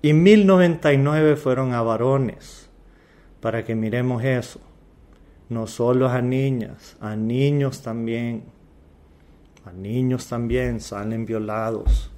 y 0.01 0.13
1.099 0.13 1.35
fueron 1.35 1.73
a 1.73 1.81
varones. 1.81 2.69
Para 3.41 3.65
que 3.65 3.75
miremos 3.75 4.23
eso 4.23 4.61
no 5.51 5.67
solo 5.67 6.07
a 6.07 6.21
niñas, 6.21 6.95
a 7.01 7.17
niños 7.17 7.81
también. 7.81 8.45
A 9.65 9.73
niños 9.73 10.27
también 10.27 10.79
salen 10.79 11.25
violados. 11.25 12.09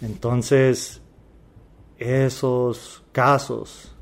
Entonces, 0.00 1.02
esos 1.98 3.04
casos, 3.12 3.94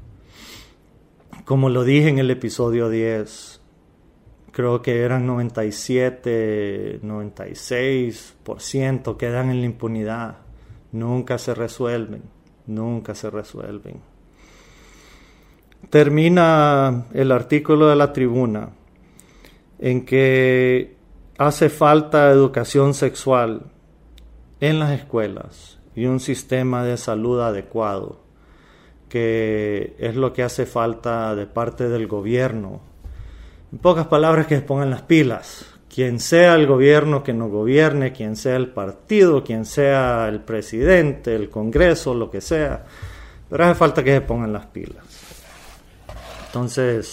como 1.45 1.69
lo 1.69 1.83
dije 1.83 2.11
en 2.11 2.21
el 2.21 2.31
episodio 2.31 2.89
10, 2.89 3.61
creo 4.53 4.83
que 4.83 5.03
eran 5.03 5.27
97, 5.27 7.01
96% 7.03 9.17
quedan 9.17 9.51
en 9.51 9.59
la 9.61 9.67
impunidad. 9.67 10.37
Nunca 10.93 11.39
se 11.39 11.55
resuelven, 11.55 12.23
nunca 12.69 13.17
se 13.17 13.31
resuelven. 13.31 14.01
Termina 15.91 17.07
el 17.15 17.33
artículo 17.33 17.89
de 17.89 17.97
la 17.97 18.13
tribuna 18.13 18.71
en 19.79 20.05
que 20.05 20.97
hace 21.39 21.69
falta 21.71 22.31
educación 22.31 22.95
sexual 22.95 23.63
en 24.61 24.81
las 24.81 24.91
escuelas 24.91 25.79
y 25.95 26.07
un 26.07 26.21
sistema 26.21 26.85
de 26.85 26.97
salud 26.97 27.41
adecuado, 27.41 28.21
que 29.09 29.97
es 29.99 30.17
lo 30.17 30.33
que 30.33 30.43
hace 30.43 30.67
falta 30.67 31.35
de 31.35 31.47
parte 31.47 31.89
del 31.89 32.07
gobierno. 32.07 32.81
En 33.73 33.79
pocas 33.79 34.07
palabras, 34.07 34.47
que 34.47 34.57
se 34.57 34.63
pongan 34.63 34.91
las 34.91 35.03
pilas. 35.03 35.75
Quien 35.93 36.21
sea 36.21 36.55
el 36.55 36.67
gobierno 36.67 37.25
que 37.25 37.33
nos 37.33 37.51
gobierne, 37.51 38.13
quien 38.13 38.37
sea 38.37 38.57
el 38.57 38.69
partido, 38.69 39.43
quien 39.43 39.65
sea 39.65 40.29
el 40.29 40.41
presidente, 40.41 41.35
el 41.35 41.51
Congreso, 41.51 42.15
lo 42.15 42.31
que 42.31 42.41
sea, 42.41 42.85
pero 43.49 43.65
hace 43.65 43.75
falta 43.75 44.05
que 44.05 44.13
se 44.13 44.21
pongan 44.21 44.53
las 44.53 44.67
pilas. 44.67 45.05
Entonces, 46.49 47.13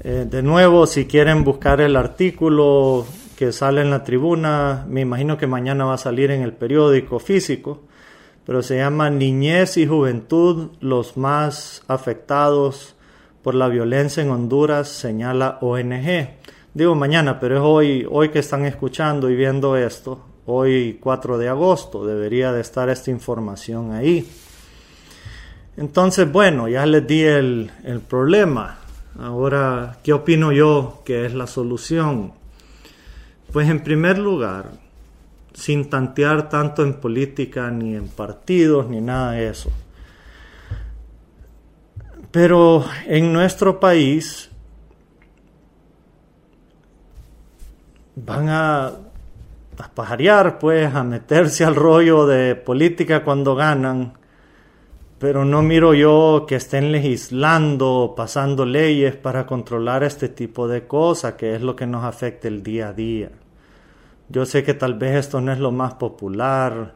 eh, 0.00 0.26
de 0.30 0.42
nuevo, 0.42 0.86
si 0.86 1.06
quieren 1.06 1.42
buscar 1.42 1.80
el 1.80 1.96
artículo 1.96 3.06
que 3.34 3.50
sale 3.50 3.80
en 3.80 3.90
la 3.90 4.04
tribuna, 4.04 4.84
me 4.88 5.00
imagino 5.00 5.38
que 5.38 5.46
mañana 5.46 5.86
va 5.86 5.94
a 5.94 5.98
salir 5.98 6.30
en 6.30 6.42
el 6.42 6.52
periódico 6.52 7.18
físico, 7.18 7.80
pero 8.44 8.62
se 8.62 8.76
llama 8.76 9.08
Niñez 9.08 9.78
y 9.78 9.86
Juventud, 9.86 10.68
los 10.80 11.16
más 11.16 11.82
afectados 11.88 12.94
por 13.42 13.54
la 13.54 13.68
violencia 13.68 14.22
en 14.22 14.30
Honduras, 14.30 14.88
señala 14.88 15.56
ONG. 15.62 16.28
Digo 16.74 16.94
mañana, 16.94 17.40
pero 17.40 17.56
es 17.56 17.62
hoy, 17.64 18.06
hoy 18.10 18.28
que 18.28 18.40
están 18.40 18.66
escuchando 18.66 19.30
y 19.30 19.34
viendo 19.34 19.76
esto, 19.76 20.20
hoy 20.44 20.98
4 21.00 21.38
de 21.38 21.48
agosto, 21.48 22.04
debería 22.04 22.52
de 22.52 22.60
estar 22.60 22.90
esta 22.90 23.10
información 23.10 23.92
ahí. 23.92 24.28
Entonces, 25.76 26.30
bueno, 26.30 26.68
ya 26.68 26.86
les 26.86 27.06
di 27.06 27.22
el, 27.22 27.70
el 27.84 28.00
problema. 28.00 28.78
Ahora, 29.18 29.98
¿qué 30.02 30.12
opino 30.12 30.52
yo 30.52 31.02
que 31.04 31.26
es 31.26 31.34
la 31.34 31.46
solución? 31.46 32.32
Pues 33.52 33.68
en 33.68 33.80
primer 33.80 34.18
lugar, 34.18 34.70
sin 35.52 35.88
tantear 35.88 36.48
tanto 36.48 36.82
en 36.82 36.94
política, 36.94 37.70
ni 37.70 37.94
en 37.94 38.08
partidos, 38.08 38.88
ni 38.88 39.00
nada 39.00 39.32
de 39.32 39.48
eso. 39.48 39.70
Pero 42.30 42.84
en 43.06 43.32
nuestro 43.32 43.80
país 43.80 44.50
van 48.14 48.48
a, 48.48 48.86
a 48.86 49.90
pajarear, 49.94 50.58
pues, 50.58 50.94
a 50.94 51.04
meterse 51.04 51.64
al 51.64 51.74
rollo 51.74 52.26
de 52.26 52.54
política 52.54 53.24
cuando 53.24 53.54
ganan 53.54 54.14
pero 55.18 55.44
no 55.44 55.62
miro 55.62 55.94
yo 55.94 56.44
que 56.46 56.56
estén 56.56 56.92
legislando, 56.92 58.14
pasando 58.16 58.66
leyes 58.66 59.16
para 59.16 59.46
controlar 59.46 60.02
este 60.02 60.28
tipo 60.28 60.68
de 60.68 60.86
cosas, 60.86 61.34
que 61.34 61.54
es 61.54 61.62
lo 61.62 61.74
que 61.74 61.86
nos 61.86 62.04
afecta 62.04 62.48
el 62.48 62.62
día 62.62 62.88
a 62.88 62.92
día. 62.92 63.30
Yo 64.28 64.44
sé 64.44 64.62
que 64.62 64.74
tal 64.74 64.94
vez 64.94 65.16
esto 65.16 65.40
no 65.40 65.52
es 65.52 65.58
lo 65.58 65.72
más 65.72 65.94
popular. 65.94 66.94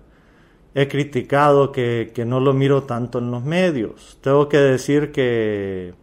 He 0.75 0.89
criticado 0.89 1.73
que, 1.73 2.13
no 2.27 2.41
lo 2.41 2.53
miro 2.53 2.83
tanto 2.83 3.19
en 3.19 3.31
los 3.31 3.43
medios. 3.45 4.19
Tengo 4.21 4.49
que 4.49 4.59
decir 4.59 5.13
que 5.13 5.95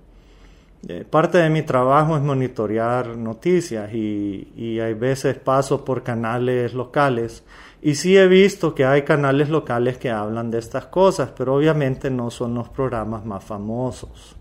parte 1.10 1.40
de 1.40 1.50
mi 1.50 1.64
trabajo 1.64 2.16
es 2.16 2.24
monitorear 2.24 3.18
noticias 3.18 3.94
y, 3.94 4.54
y 4.56 4.80
hay 4.80 4.94
veces 4.94 5.38
paso 5.38 5.84
por 5.84 6.04
canales 6.04 6.74
locales 6.74 7.44
y 7.82 7.96
sí 7.96 8.18
he 8.18 8.28
visto 8.28 8.74
que 8.74 8.86
hay 8.86 9.04
canales 9.04 9.50
locales 9.50 9.98
que 9.98 10.10
hablan 10.10 10.50
de 10.50 10.60
estas 10.60 10.88
cosas, 10.88 11.32
pero 11.38 11.56
obviamente 11.56 12.10
no 12.10 12.32
son 12.32 12.56
los 12.56 12.70
programas 12.70 13.24
más 13.26 13.44
famosos. 13.44 14.36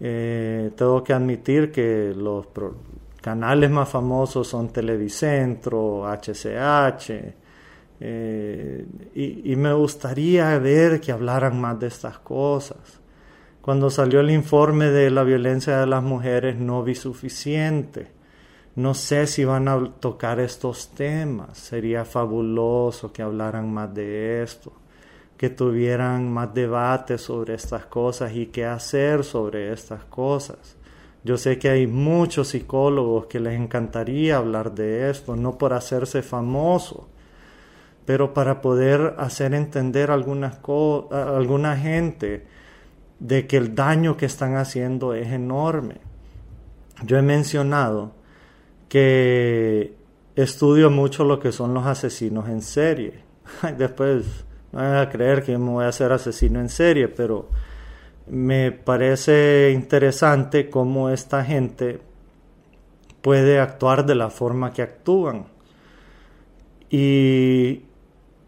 Eh, 0.00 0.70
tengo 0.76 1.02
que 1.02 1.12
admitir 1.12 1.72
que 1.72 2.14
los 2.16 2.46
canales 3.20 3.70
más 3.70 3.88
famosos 3.88 4.46
son 4.46 4.68
Televicentro, 4.68 6.06
HCH, 6.06 7.34
eh, 8.00 8.86
y, 9.14 9.52
y, 9.52 9.56
me 9.56 9.72
gustaría 9.72 10.56
ver 10.60 11.00
que 11.00 11.10
hablaran 11.10 11.60
más 11.60 11.80
de 11.80 11.88
estas 11.88 12.20
cosas. 12.20 12.97
Cuando 13.68 13.90
salió 13.90 14.20
el 14.20 14.30
informe 14.30 14.86
de 14.86 15.10
la 15.10 15.24
violencia 15.24 15.78
de 15.78 15.86
las 15.86 16.02
mujeres 16.02 16.56
no 16.56 16.82
vi 16.82 16.94
suficiente. 16.94 18.10
No 18.76 18.94
sé 18.94 19.26
si 19.26 19.44
van 19.44 19.68
a 19.68 19.92
tocar 20.00 20.40
estos 20.40 20.94
temas. 20.94 21.58
Sería 21.58 22.06
fabuloso 22.06 23.12
que 23.12 23.20
hablaran 23.20 23.70
más 23.70 23.92
de 23.92 24.42
esto, 24.42 24.72
que 25.36 25.50
tuvieran 25.50 26.32
más 26.32 26.54
debate 26.54 27.18
sobre 27.18 27.52
estas 27.52 27.84
cosas 27.84 28.32
y 28.34 28.46
qué 28.46 28.64
hacer 28.64 29.22
sobre 29.22 29.70
estas 29.70 30.02
cosas. 30.04 30.78
Yo 31.22 31.36
sé 31.36 31.58
que 31.58 31.68
hay 31.68 31.86
muchos 31.86 32.48
psicólogos 32.48 33.26
que 33.26 33.38
les 33.38 33.60
encantaría 33.60 34.38
hablar 34.38 34.74
de 34.74 35.10
esto, 35.10 35.36
no 35.36 35.58
por 35.58 35.74
hacerse 35.74 36.22
famoso, 36.22 37.06
pero 38.06 38.32
para 38.32 38.62
poder 38.62 39.16
hacer 39.18 39.52
entender 39.52 40.10
a 40.10 40.14
alguna 40.14 41.76
gente 41.76 42.56
de 43.18 43.46
que 43.46 43.56
el 43.56 43.74
daño 43.74 44.16
que 44.16 44.26
están 44.26 44.56
haciendo 44.56 45.14
es 45.14 45.28
enorme. 45.28 45.96
Yo 47.04 47.16
he 47.16 47.22
mencionado 47.22 48.12
que 48.88 49.94
estudio 50.36 50.90
mucho 50.90 51.24
lo 51.24 51.40
que 51.40 51.52
son 51.52 51.74
los 51.74 51.86
asesinos 51.86 52.48
en 52.48 52.62
serie. 52.62 53.22
Después 53.76 54.24
no 54.72 54.80
van 54.80 54.96
a 54.96 55.08
creer 55.08 55.42
que 55.42 55.56
me 55.58 55.70
voy 55.70 55.84
a 55.84 55.88
hacer 55.88 56.12
asesino 56.12 56.60
en 56.60 56.68
serie, 56.68 57.08
pero 57.08 57.48
me 58.28 58.72
parece 58.72 59.72
interesante 59.74 60.68
cómo 60.70 61.10
esta 61.10 61.44
gente 61.44 62.00
puede 63.22 63.58
actuar 63.58 64.06
de 64.06 64.14
la 64.14 64.30
forma 64.30 64.72
que 64.72 64.82
actúan. 64.82 65.46
Y 66.90 67.82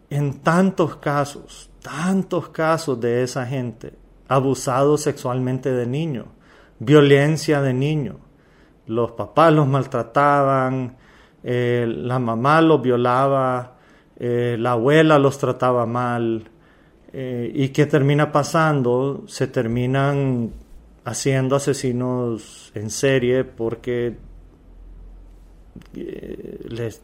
en 0.09 0.39
tantos 0.41 0.95
casos, 0.97 1.69
tantos 1.81 2.49
casos 2.49 2.99
de 2.99 3.23
esa 3.23 3.45
gente, 3.45 3.93
abusado 4.31 4.97
sexualmente 4.97 5.71
de 5.71 5.85
niños, 5.85 6.25
violencia 6.79 7.61
de 7.61 7.73
niños, 7.73 8.15
los 8.87 9.11
papás 9.11 9.53
los 9.53 9.67
maltrataban, 9.67 10.95
eh, 11.43 11.85
la 11.87 12.17
mamá 12.17 12.61
los 12.61 12.81
violaba, 12.81 13.77
eh, 14.17 14.55
la 14.57 14.71
abuela 14.71 15.19
los 15.19 15.37
trataba 15.37 15.85
mal. 15.85 16.49
Eh, 17.11 17.51
¿Y 17.53 17.69
qué 17.69 17.85
termina 17.87 18.31
pasando? 18.31 19.23
Se 19.27 19.47
terminan 19.47 20.51
haciendo 21.03 21.57
asesinos 21.57 22.71
en 22.73 22.89
serie 22.89 23.43
porque 23.43 24.15
les 25.93 27.01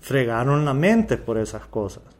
fregaron 0.00 0.64
la 0.64 0.74
mente 0.74 1.16
por 1.16 1.38
esas 1.38 1.66
cosas. 1.66 2.17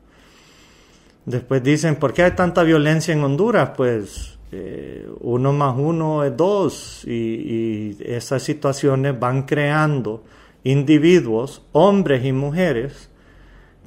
Después 1.28 1.62
dicen, 1.62 1.96
¿por 1.96 2.14
qué 2.14 2.22
hay 2.22 2.30
tanta 2.30 2.62
violencia 2.62 3.12
en 3.12 3.22
Honduras? 3.22 3.72
Pues 3.76 4.38
eh, 4.50 5.06
uno 5.20 5.52
más 5.52 5.76
uno 5.76 6.24
es 6.24 6.34
dos 6.34 7.04
y, 7.06 7.98
esas 8.00 8.42
situaciones 8.42 9.20
van 9.20 9.42
creando 9.42 10.24
individuos, 10.64 11.60
hombres 11.72 12.24
y 12.24 12.32
mujeres, 12.32 13.10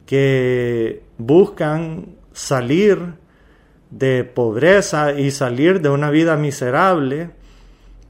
que 0.06 1.02
buscan 1.18 2.16
salir 2.32 3.16
de 3.90 4.24
pobreza 4.24 5.14
y 5.14 5.32
salir 5.32 5.82
de 5.82 5.90
una 5.90 6.12
vida 6.12 6.38
miserable 6.38 7.32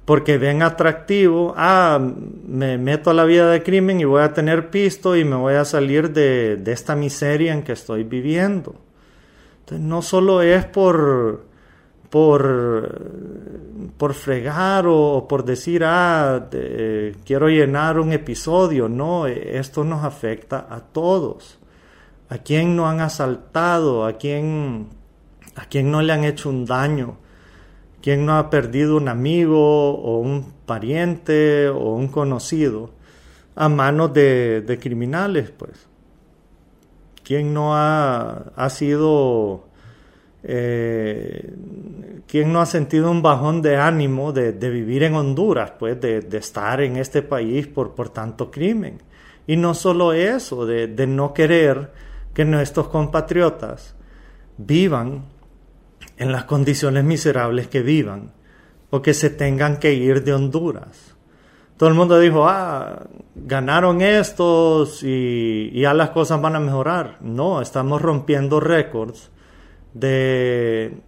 porque 0.04 0.38
ven 0.38 0.62
atractivo, 0.62 1.54
ah, 1.56 2.06
me 2.46 2.78
meto 2.78 3.12
a 3.12 3.14
la 3.14 3.24
vida 3.24 3.50
de 3.50 3.64
crimen 3.64 4.02
y 4.02 4.04
voy 4.04 4.24
a 4.24 4.34
tener 4.34 4.70
pisto 4.70 5.16
y 5.16 5.24
me 5.24 5.38
voy 5.38 5.54
a 5.54 5.64
salir 5.64 6.12
de, 6.12 6.58
de 6.58 6.72
esta 6.74 6.98
miseria 6.98 7.54
en 7.54 7.64
que 7.64 7.72
estoy 7.72 8.04
viviendo. 8.04 8.91
Entonces 9.72 9.88
no 9.88 10.02
solo 10.02 10.42
es 10.42 10.66
por, 10.66 11.46
por, 12.10 13.02
por 13.98 14.14
fregar 14.14 14.86
o, 14.86 15.26
por 15.30 15.46
decir, 15.46 15.84
ah, 15.86 16.50
quiero 17.24 17.48
llenar 17.48 17.98
un 17.98 18.12
episodio. 18.12 18.90
No, 18.90 19.28
esto 19.28 19.86
nos 19.86 20.04
afecta 20.04 20.68
a 20.70 20.82
todos. 20.82 21.58
A 22.28 22.40
quien 22.40 22.76
no 22.76 22.90
han 22.90 23.00
asaltado, 23.00 24.06
a 24.06 24.18
quien, 24.18 24.90
a 25.56 25.64
quien 25.68 25.90
no 25.90 26.02
le 26.02 26.12
han 26.12 26.26
hecho 26.26 26.50
un 26.50 26.66
daño, 26.66 27.16
quien 28.02 28.26
no 28.26 28.38
ha 28.38 28.50
perdido 28.50 28.98
un 28.98 29.08
amigo 29.08 29.94
o 29.94 30.20
un 30.20 30.52
pariente 30.66 31.70
o 31.70 31.96
un 31.96 32.10
conocido 32.10 32.92
a 33.56 33.70
manos 33.70 34.14
de 34.14 34.80
criminales, 34.82 35.50
pues. 35.52 35.91
Quien 37.24 37.54
no 37.54 37.76
ha, 37.76 38.52
ha 38.56 38.70
sido 38.70 39.72
Eh, 40.44 41.54
¿Quién 42.28 42.54
no 42.54 42.62
ha 42.62 42.66
sentido 42.66 43.12
un 43.12 43.22
bajón 43.22 43.62
de 43.62 43.78
ánimo 43.78 44.32
de, 44.32 44.52
vivir 44.54 45.04
en 45.04 45.16
Honduras, 45.16 45.74
pues, 45.78 46.00
de, 46.00 46.26
estar 46.38 46.82
en 46.82 46.98
este 46.98 47.22
país 47.22 47.68
por, 47.68 47.94
por 47.94 48.10
tanto 48.10 48.50
crimen? 48.50 49.00
Y 49.46 49.58
no 49.58 49.74
solo 49.74 50.14
eso, 50.14 50.66
de, 50.66 50.88
de 50.88 51.08
no 51.08 51.34
querer 51.34 51.92
que 52.34 52.46
nuestros 52.46 52.88
compatriotas 52.88 53.96
vivan 54.58 55.26
en 56.18 56.32
las 56.32 56.46
condiciones 56.46 57.04
miserables 57.04 57.68
que 57.68 57.82
vivan 57.82 58.32
o 58.90 59.02
que 59.02 59.14
se 59.14 59.30
tengan 59.30 59.78
que 59.78 59.94
ir 59.94 60.24
de 60.24 60.34
Honduras. 60.34 61.16
Todo 61.82 61.90
el 61.90 61.96
mundo 61.96 62.20
dijo, 62.20 62.48
ah, 62.48 63.08
ganaron 63.34 64.04
estos 64.04 65.02
y, 65.02 65.72
ya 65.72 65.96
las 65.96 66.12
cosas 66.12 66.40
van 66.40 66.56
a 66.56 66.60
mejorar. 66.60 67.18
No, 67.22 67.60
estamos 67.60 68.00
rompiendo 68.00 68.60
récords 68.60 69.32
de 69.92 71.02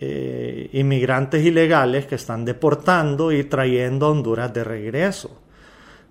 eh, 0.00 0.70
inmigrantes 0.72 1.44
ilegales 1.44 2.06
que 2.06 2.14
están 2.14 2.46
deportando 2.46 3.32
y 3.32 3.44
trayendo 3.44 4.06
a 4.06 4.12
Honduras 4.12 4.50
de 4.54 4.64
regreso. 4.64 5.42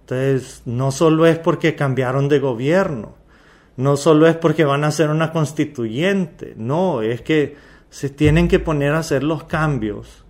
Entonces, 0.01 0.61
no 0.65 0.91
solo 0.91 1.25
es 1.25 1.39
porque 1.39 1.73
cambiaron 1.73 2.29
de 2.29 2.37
gobierno, 2.37 3.15
no 3.77 3.97
solo 3.97 4.27
es 4.27 4.35
porque 4.35 4.63
van 4.63 4.83
a 4.83 4.91
ser 4.91 5.09
una 5.09 5.31
constituyente, 5.31 6.53
no, 6.55 7.01
es 7.01 7.23
que 7.23 7.57
se 7.89 8.11
tienen 8.11 8.47
que 8.47 8.59
poner 8.59 8.93
a 8.93 8.99
hacer 8.99 9.23
los 9.23 9.45
cambios 9.45 10.23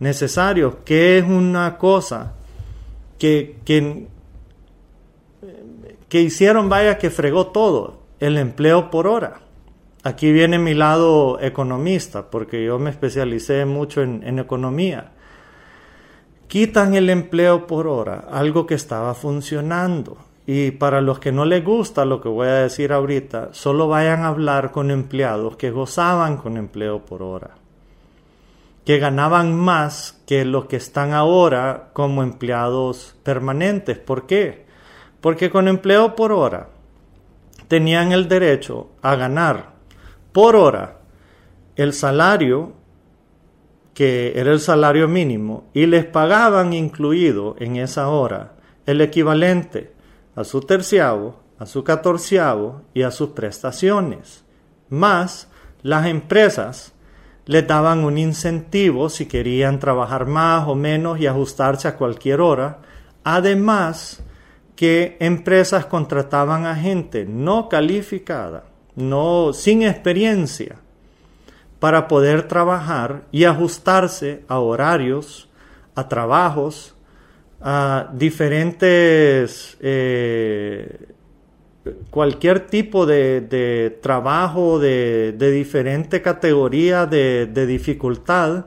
necesarios, 0.00 0.78
que 0.84 1.18
es 1.18 1.24
una 1.24 1.78
cosa 1.78 2.34
que, 3.22 4.08
que, 6.08 6.20
hicieron, 6.20 6.68
vaya, 6.68 6.98
que 6.98 7.08
fregó 7.08 7.46
todo, 7.46 8.00
el 8.18 8.36
empleo 8.36 8.90
por 8.90 9.06
hora. 9.06 9.42
Aquí 10.02 10.32
viene 10.32 10.58
mi 10.58 10.74
lado 10.74 11.38
economista, 11.40 12.32
porque 12.32 12.64
yo 12.64 12.80
me 12.80 12.90
especialicé 12.90 13.64
mucho 13.64 14.02
en, 14.02 14.24
en 14.24 14.40
economía. 14.40 15.12
Quitan 16.48 16.96
el 16.96 17.10
empleo 17.10 17.68
por 17.68 17.86
hora, 17.86 18.26
algo 18.28 18.66
que 18.66 18.74
estaba 18.74 19.14
funcionando 19.14 20.16
y 20.44 20.72
para 20.72 21.00
los 21.00 21.20
que 21.20 21.30
no 21.30 21.44
les 21.44 21.64
gusta 21.64 22.04
lo 22.04 22.20
que 22.20 22.28
voy 22.28 22.48
a 22.48 22.54
decir 22.54 22.92
ahorita, 22.92 23.50
solo 23.52 23.86
vayan 23.86 24.22
a 24.22 24.28
hablar 24.28 24.72
con 24.72 24.90
empleados 24.90 25.56
que 25.56 25.70
gozaban 25.70 26.38
con 26.38 26.56
empleo 26.56 27.04
por 27.04 27.22
hora, 27.22 27.52
que 28.84 28.98
ganaban 28.98 29.54
más 29.54 30.20
que 30.26 30.44
los 30.44 30.66
que 30.66 30.76
están 30.76 31.12
ahora 31.12 31.90
como 31.92 32.22
empleados 32.22 33.16
permanentes. 33.22 33.98
¿Por 33.98 34.26
qué? 34.26 34.66
Porque 35.20 35.50
con 35.50 35.68
empleo 35.68 36.16
por 36.16 36.32
hora 36.32 36.68
tenían 37.68 38.12
el 38.12 38.28
derecho 38.28 38.90
a 39.02 39.14
ganar 39.14 39.72
por 40.32 40.56
hora 40.56 40.98
el 41.76 41.92
salario 41.92 42.72
que 43.94 44.32
era 44.36 44.52
el 44.52 44.60
salario 44.60 45.06
mínimo 45.06 45.68
y 45.72 45.86
les 45.86 46.04
pagaban 46.04 46.72
incluido 46.72 47.56
en 47.58 47.76
esa 47.76 48.08
hora 48.08 48.54
el 48.86 49.00
equivalente 49.00 49.92
a 50.34 50.44
su 50.44 50.60
terciavo, 50.60 51.40
a 51.58 51.66
su 51.66 51.84
catorceavo 51.84 52.82
y 52.94 53.02
a 53.02 53.10
sus 53.10 53.30
prestaciones. 53.30 54.44
Más, 54.88 55.48
las 55.82 56.06
empresas 56.06 56.91
les 57.46 57.66
daban 57.66 58.04
un 58.04 58.18
incentivo 58.18 59.08
si 59.08 59.26
querían 59.26 59.78
trabajar 59.78 60.26
más 60.26 60.68
o 60.68 60.74
menos 60.74 61.20
y 61.20 61.26
ajustarse 61.26 61.88
a 61.88 61.96
cualquier 61.96 62.40
hora. 62.40 62.78
Además, 63.24 64.22
que 64.76 65.16
empresas 65.20 65.86
contrataban 65.86 66.66
a 66.66 66.74
gente 66.76 67.24
no 67.24 67.68
calificada, 67.68 68.64
no 68.96 69.52
sin 69.52 69.82
experiencia, 69.82 70.76
para 71.78 72.08
poder 72.08 72.48
trabajar 72.48 73.24
y 73.32 73.44
ajustarse 73.44 74.44
a 74.48 74.58
horarios, 74.58 75.48
a 75.94 76.08
trabajos 76.08 76.94
a 77.62 78.10
diferentes, 78.12 79.76
eh, 79.80 81.08
cualquier 82.10 82.66
tipo 82.66 83.06
de, 83.06 83.98
trabajo 84.02 84.78
de, 84.78 85.32
diferente 85.38 86.22
categoría 86.22 87.06
de, 87.06 87.46
de 87.46 87.66
dificultad, 87.66 88.66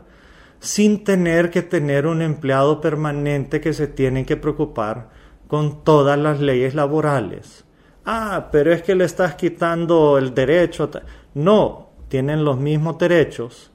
sin 0.60 1.04
tener 1.04 1.52
que 1.52 1.62
tener 1.62 2.08
un 2.08 2.22
empleado 2.22 2.82
permanente 2.82 3.62
que 3.62 3.74
se 3.74 3.88
tiene 3.88 4.26
que 4.26 4.38
preocupar 4.38 5.10
con 5.48 5.84
todas 5.84 6.18
las 6.18 6.40
leyes 6.40 6.74
laborales. 6.76 7.66
Ah, 8.06 8.50
pero 8.52 8.72
es 8.72 8.84
que 8.84 8.96
le 8.96 9.06
estás 9.06 9.36
quitando 9.36 10.18
el 10.18 10.34
derecho. 10.34 10.90
No, 11.34 11.90
tienen 12.08 12.46
los 12.46 12.58
mismos 12.58 12.98
derechos, 12.98 13.72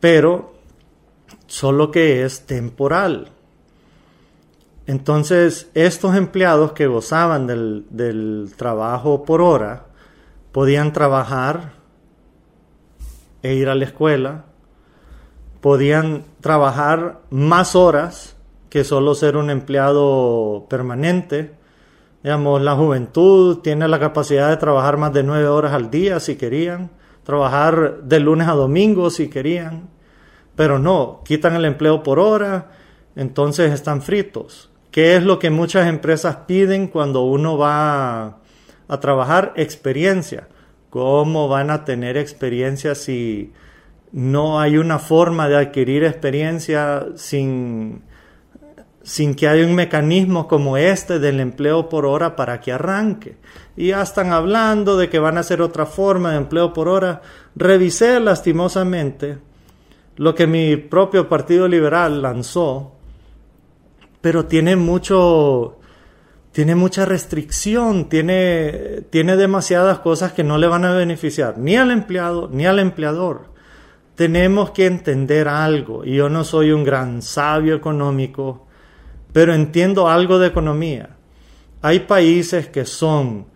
pero 0.00 0.54
solo 1.46 1.90
que 1.90 2.24
es 2.24 2.46
temporal. 2.46 3.30
Entonces, 4.86 5.68
estos 5.74 6.14
empleados 6.14 6.72
que 6.72 6.86
gozaban 6.86 7.46
del, 7.46 8.52
trabajo 8.56 9.24
por 9.24 9.40
hora 9.40 9.86
podían 10.52 10.92
trabajar 10.92 11.72
e 13.42 13.54
ir 13.54 13.68
a 13.68 13.74
la 13.74 13.84
escuela, 13.84 14.44
podían 15.60 16.24
trabajar 16.40 17.20
más 17.30 17.74
horas 17.74 18.36
que 18.70 18.84
solo 18.84 19.14
ser 19.14 19.36
un 19.36 19.50
empleado 19.50 20.66
permanente. 20.70 21.54
Digamos, 22.22 22.62
la 22.62 22.76
juventud 22.76 23.58
tiene 23.58 23.88
la 23.88 23.98
capacidad 23.98 24.50
de 24.50 24.56
trabajar 24.56 24.98
más 24.98 25.12
de 25.12 25.24
nueve 25.24 25.48
horas 25.48 25.72
al 25.72 25.90
día 25.90 26.20
si 26.20 26.36
querían, 26.36 26.90
trabajar 27.24 28.02
de 28.02 28.20
lunes 28.20 28.46
a 28.46 28.52
domingo 28.52 29.10
si 29.10 29.28
querían, 29.28 29.88
pero 30.54 30.78
no, 30.78 31.22
quitan 31.24 31.56
el 31.56 31.64
empleo 31.64 32.04
por 32.04 32.20
hora, 32.20 32.70
entonces 33.16 33.72
están 33.72 34.00
fritos. 34.00 34.70
¿Qué 34.96 35.14
es 35.14 35.22
lo 35.22 35.38
que 35.38 35.50
muchas 35.50 35.88
empresas 35.88 36.36
piden 36.46 36.88
cuando 36.88 37.20
uno 37.20 37.58
va 37.58 38.38
a, 38.88 38.98
trabajar? 38.98 39.52
Experiencia. 39.56 40.48
¿Cómo 40.88 41.48
van 41.48 41.68
a 41.70 41.84
tener 41.84 42.16
experiencia 42.16 42.94
si 42.94 43.52
no 44.10 44.58
hay 44.58 44.78
una 44.78 44.98
forma 44.98 45.50
de 45.50 45.56
adquirir 45.56 46.02
experiencia 46.02 47.08
sin, 47.14 48.04
sin 49.02 49.34
que 49.34 49.48
haya 49.48 49.66
un 49.66 49.74
mecanismo 49.74 50.48
como 50.48 50.78
este 50.78 51.18
del 51.18 51.40
empleo 51.40 51.90
por 51.90 52.06
hora 52.06 52.34
para 52.34 52.62
que 52.62 52.72
arranque? 52.72 53.36
Y 53.76 53.88
ya 53.88 54.00
están 54.00 54.32
hablando 54.32 54.96
de 54.96 55.10
que 55.10 55.18
van 55.18 55.36
a 55.36 55.40
hacer 55.40 55.60
otra 55.60 55.84
forma 55.84 56.30
de 56.30 56.38
empleo 56.38 56.72
por 56.72 56.88
hora. 56.88 57.20
Revisé 57.54 58.18
lastimosamente 58.18 59.36
lo 60.16 60.34
que 60.34 60.46
mi 60.46 60.76
propio 60.76 61.28
Partido 61.28 61.68
Liberal 61.68 62.22
lanzó 62.22 62.95
pero 64.26 64.46
tiene 64.46 64.74
mucho, 64.74 65.78
tiene 66.50 66.74
mucha 66.74 67.04
restricción, 67.04 68.08
tiene, 68.08 69.04
tiene 69.10 69.36
demasiadas 69.36 70.00
cosas 70.00 70.32
que 70.32 70.42
no 70.42 70.58
le 70.58 70.66
van 70.66 70.84
a 70.84 70.92
beneficiar 70.92 71.58
ni 71.58 71.76
al 71.76 71.92
empleado 71.92 72.50
ni 72.52 72.66
al 72.66 72.80
empleador. 72.80 73.52
Tenemos 74.16 74.72
que 74.72 74.86
entender 74.86 75.46
algo, 75.46 76.04
y 76.04 76.16
yo 76.16 76.28
no 76.28 76.42
soy 76.42 76.72
un 76.72 76.82
gran 76.82 77.22
sabio 77.22 77.76
económico, 77.76 78.66
pero 79.32 79.54
entiendo 79.54 80.08
algo 80.08 80.40
de 80.40 80.48
economía. 80.48 81.10
Hay 81.80 82.00
países 82.00 82.66
que 82.66 82.84
son 82.84 83.46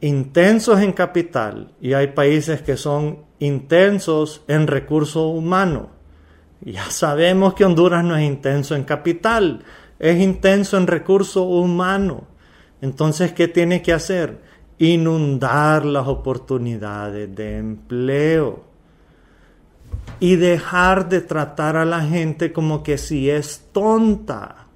intensos 0.00 0.80
en 0.80 0.92
capital 0.92 1.74
y 1.82 1.92
hay 1.92 2.06
países 2.06 2.62
que 2.62 2.78
son 2.78 3.26
intensos 3.40 4.42
en 4.48 4.68
recursos 4.68 5.36
humanos. 5.36 5.88
Ya 6.62 6.90
sabemos 6.90 7.52
que 7.52 7.66
Honduras 7.66 8.02
no 8.02 8.16
es 8.16 8.24
intenso 8.24 8.74
en 8.74 8.84
capital, 8.84 9.64
es 9.98 10.20
intenso 10.20 10.76
en 10.76 10.86
recurso 10.86 11.44
humano. 11.44 12.24
Entonces, 12.80 13.32
¿qué 13.32 13.48
tiene 13.48 13.82
que 13.82 13.92
hacer? 13.92 14.40
Inundar 14.78 15.84
las 15.84 16.06
oportunidades 16.06 17.34
de 17.34 17.58
empleo 17.58 18.64
y 20.20 20.36
dejar 20.36 21.08
de 21.08 21.20
tratar 21.20 21.76
a 21.76 21.84
la 21.84 22.00
gente 22.02 22.52
como 22.52 22.82
que 22.82 22.98
si 22.98 23.28
es 23.28 23.68
tonta. 23.72 24.66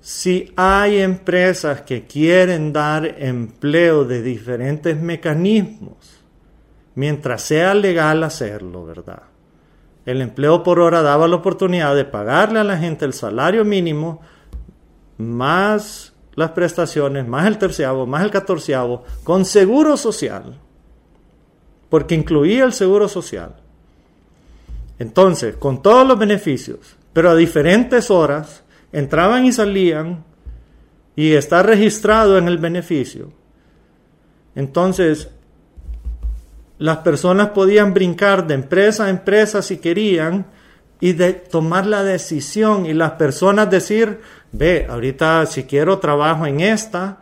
Si 0.00 0.52
hay 0.56 0.98
empresas 0.98 1.82
que 1.82 2.06
quieren 2.06 2.72
dar 2.72 3.04
empleo 3.18 4.04
de 4.04 4.22
diferentes 4.22 4.98
mecanismos, 4.98 6.22
mientras 6.94 7.42
sea 7.42 7.74
legal 7.74 8.24
hacerlo, 8.24 8.86
¿verdad? 8.86 9.22
El 10.08 10.22
empleo 10.22 10.62
por 10.62 10.80
hora 10.80 11.02
daba 11.02 11.28
la 11.28 11.36
oportunidad 11.36 11.94
de 11.94 12.06
pagarle 12.06 12.60
a 12.60 12.64
la 12.64 12.78
gente 12.78 13.04
el 13.04 13.12
salario 13.12 13.62
mínimo 13.62 14.22
más 15.18 16.14
las 16.34 16.52
prestaciones, 16.52 17.28
más 17.28 17.46
el 17.46 17.58
terciavo, 17.58 18.06
más 18.06 18.22
el 18.22 18.30
catorceavo, 18.30 19.04
con 19.22 19.44
seguro 19.44 19.98
social, 19.98 20.58
porque 21.90 22.14
incluía 22.14 22.64
el 22.64 22.72
seguro 22.72 23.06
social. 23.06 23.56
Entonces, 24.98 25.56
con 25.56 25.82
todos 25.82 26.08
los 26.08 26.18
beneficios, 26.18 26.96
pero 27.12 27.28
a 27.28 27.34
diferentes 27.34 28.10
horas, 28.10 28.64
entraban 28.92 29.44
y 29.44 29.52
salían 29.52 30.24
y 31.16 31.32
está 31.32 31.62
registrado 31.62 32.38
en 32.38 32.48
el 32.48 32.56
beneficio. 32.56 33.30
Entonces, 34.54 35.28
las 36.78 36.98
personas 36.98 37.50
podían 37.50 37.92
brincar 37.92 38.46
de 38.46 38.54
empresa 38.54 39.06
a 39.06 39.10
empresa 39.10 39.62
si 39.62 39.78
querían 39.78 40.46
y 41.00 41.12
de 41.12 41.32
tomar 41.32 41.86
la 41.86 42.02
decisión 42.02 42.86
y 42.86 42.92
las 42.92 43.12
personas 43.12 43.70
decir, 43.70 44.20
ve, 44.52 44.86
ahorita 44.88 45.46
si 45.46 45.64
quiero 45.64 45.98
trabajo 45.98 46.46
en 46.46 46.60
esta, 46.60 47.18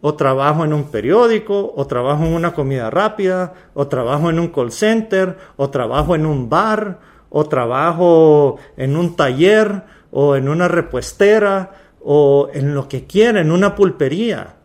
o 0.00 0.14
trabajo 0.14 0.64
en 0.64 0.72
un 0.72 0.84
periódico, 0.90 1.72
o 1.74 1.86
trabajo 1.86 2.24
en 2.24 2.34
una 2.34 2.52
comida 2.52 2.88
rápida, 2.88 3.54
o 3.74 3.88
trabajo 3.88 4.30
en 4.30 4.38
un 4.38 4.48
call 4.48 4.70
center, 4.70 5.36
o 5.56 5.70
trabajo 5.70 6.14
en 6.14 6.24
un 6.24 6.48
bar, 6.48 7.00
o 7.30 7.44
trabajo 7.46 8.58
en 8.76 8.96
un 8.96 9.16
taller, 9.16 9.82
o 10.10 10.36
en 10.36 10.48
una 10.48 10.68
repuestera, 10.68 11.72
o 12.00 12.48
en 12.52 12.74
lo 12.74 12.88
que 12.88 13.06
quiera, 13.06 13.40
en 13.40 13.50
una 13.50 13.74
pulpería. 13.74 14.57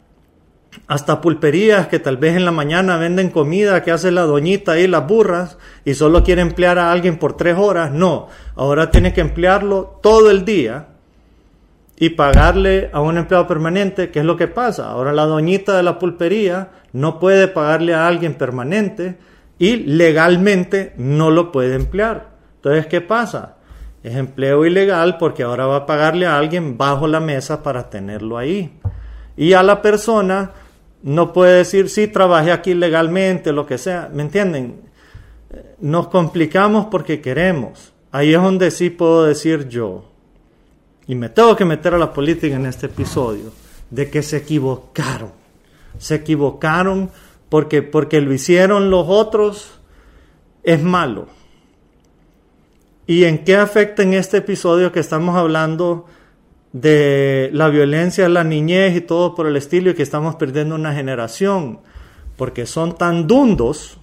Hasta 0.87 1.21
pulperías 1.21 1.87
que 1.87 1.99
tal 1.99 2.17
vez 2.17 2.35
en 2.35 2.45
la 2.45 2.51
mañana 2.51 2.97
venden 2.97 3.29
comida 3.29 3.83
que 3.83 3.91
hace 3.91 4.11
la 4.11 4.23
doñita 4.23 4.79
y 4.79 4.87
las 4.87 5.07
burras 5.07 5.57
y 5.85 5.93
solo 5.93 6.23
quiere 6.23 6.41
emplear 6.41 6.79
a 6.79 6.91
alguien 6.91 7.17
por 7.17 7.37
tres 7.37 7.57
horas. 7.57 7.91
No, 7.91 8.27
ahora 8.55 8.91
tiene 8.91 9.13
que 9.13 9.21
emplearlo 9.21 9.99
todo 10.01 10.29
el 10.29 10.45
día 10.45 10.87
y 11.97 12.09
pagarle 12.09 12.89
a 12.91 13.01
un 13.01 13.17
empleado 13.17 13.47
permanente, 13.47 14.09
¿qué 14.09 14.19
es 14.19 14.25
lo 14.25 14.35
que 14.35 14.47
pasa? 14.47 14.89
Ahora 14.89 15.13
la 15.13 15.25
doñita 15.25 15.77
de 15.77 15.83
la 15.83 15.99
pulpería 15.99 16.69
no 16.91 17.19
puede 17.19 17.47
pagarle 17.47 17.93
a 17.93 18.07
alguien 18.07 18.33
permanente 18.33 19.17
y 19.59 19.77
legalmente 19.77 20.93
no 20.97 21.31
lo 21.31 21.51
puede 21.51 21.75
emplear. 21.75 22.31
Entonces, 22.55 22.87
¿qué 22.87 23.01
pasa? 23.01 23.55
Es 24.03 24.15
empleo 24.15 24.65
ilegal 24.65 25.17
porque 25.17 25.43
ahora 25.43 25.65
va 25.65 25.77
a 25.77 25.85
pagarle 25.85 26.25
a 26.25 26.37
alguien 26.37 26.77
bajo 26.77 27.07
la 27.07 27.19
mesa 27.19 27.63
para 27.63 27.89
tenerlo 27.89 28.37
ahí. 28.37 28.77
Y 29.37 29.53
a 29.53 29.63
la 29.63 29.81
persona 29.81 30.51
no 31.03 31.33
puede 31.33 31.57
decir, 31.57 31.89
sí, 31.89 32.07
trabajé 32.07 32.51
aquí 32.51 32.73
legalmente, 32.73 33.51
lo 33.51 33.65
que 33.65 33.77
sea. 33.77 34.09
¿Me 34.11 34.23
entienden? 34.23 34.81
Nos 35.79 36.07
complicamos 36.07 36.87
porque 36.89 37.21
queremos. 37.21 37.93
Ahí 38.11 38.33
es 38.33 38.41
donde 38.41 38.71
sí 38.71 38.89
puedo 38.89 39.25
decir 39.25 39.67
yo, 39.67 40.05
y 41.07 41.15
me 41.15 41.29
tengo 41.29 41.55
que 41.55 41.65
meter 41.65 41.93
a 41.93 41.97
la 41.97 42.13
política 42.13 42.55
en 42.55 42.65
este 42.65 42.85
episodio, 42.85 43.51
de 43.89 44.09
que 44.09 44.23
se 44.23 44.37
equivocaron. 44.37 45.31
Se 45.97 46.15
equivocaron 46.15 47.11
porque, 47.49 47.81
porque 47.81 48.21
lo 48.21 48.33
hicieron 48.33 48.89
los 48.89 49.05
otros, 49.09 49.79
es 50.63 50.81
malo. 50.81 51.27
¿Y 53.05 53.25
en 53.25 53.43
qué 53.43 53.57
afecta 53.57 54.03
en 54.03 54.13
este 54.13 54.37
episodio 54.37 54.91
que 54.93 55.01
estamos 55.01 55.35
hablando 55.35 56.05
de 56.73 57.49
la 57.53 57.69
violencia 57.69 58.25
en 58.25 58.33
la 58.33 58.43
niñez 58.43 58.95
y 58.97 59.01
todo 59.01 59.35
por 59.35 59.47
el 59.47 59.55
estilo 59.55 59.91
y 59.91 59.93
que 59.93 60.03
estamos 60.03 60.35
perdiendo 60.35 60.75
una 60.75 60.93
generación? 60.93 61.79
Porque 62.35 62.65
son 62.65 62.97
tan 62.97 63.27
dundos 63.27 63.99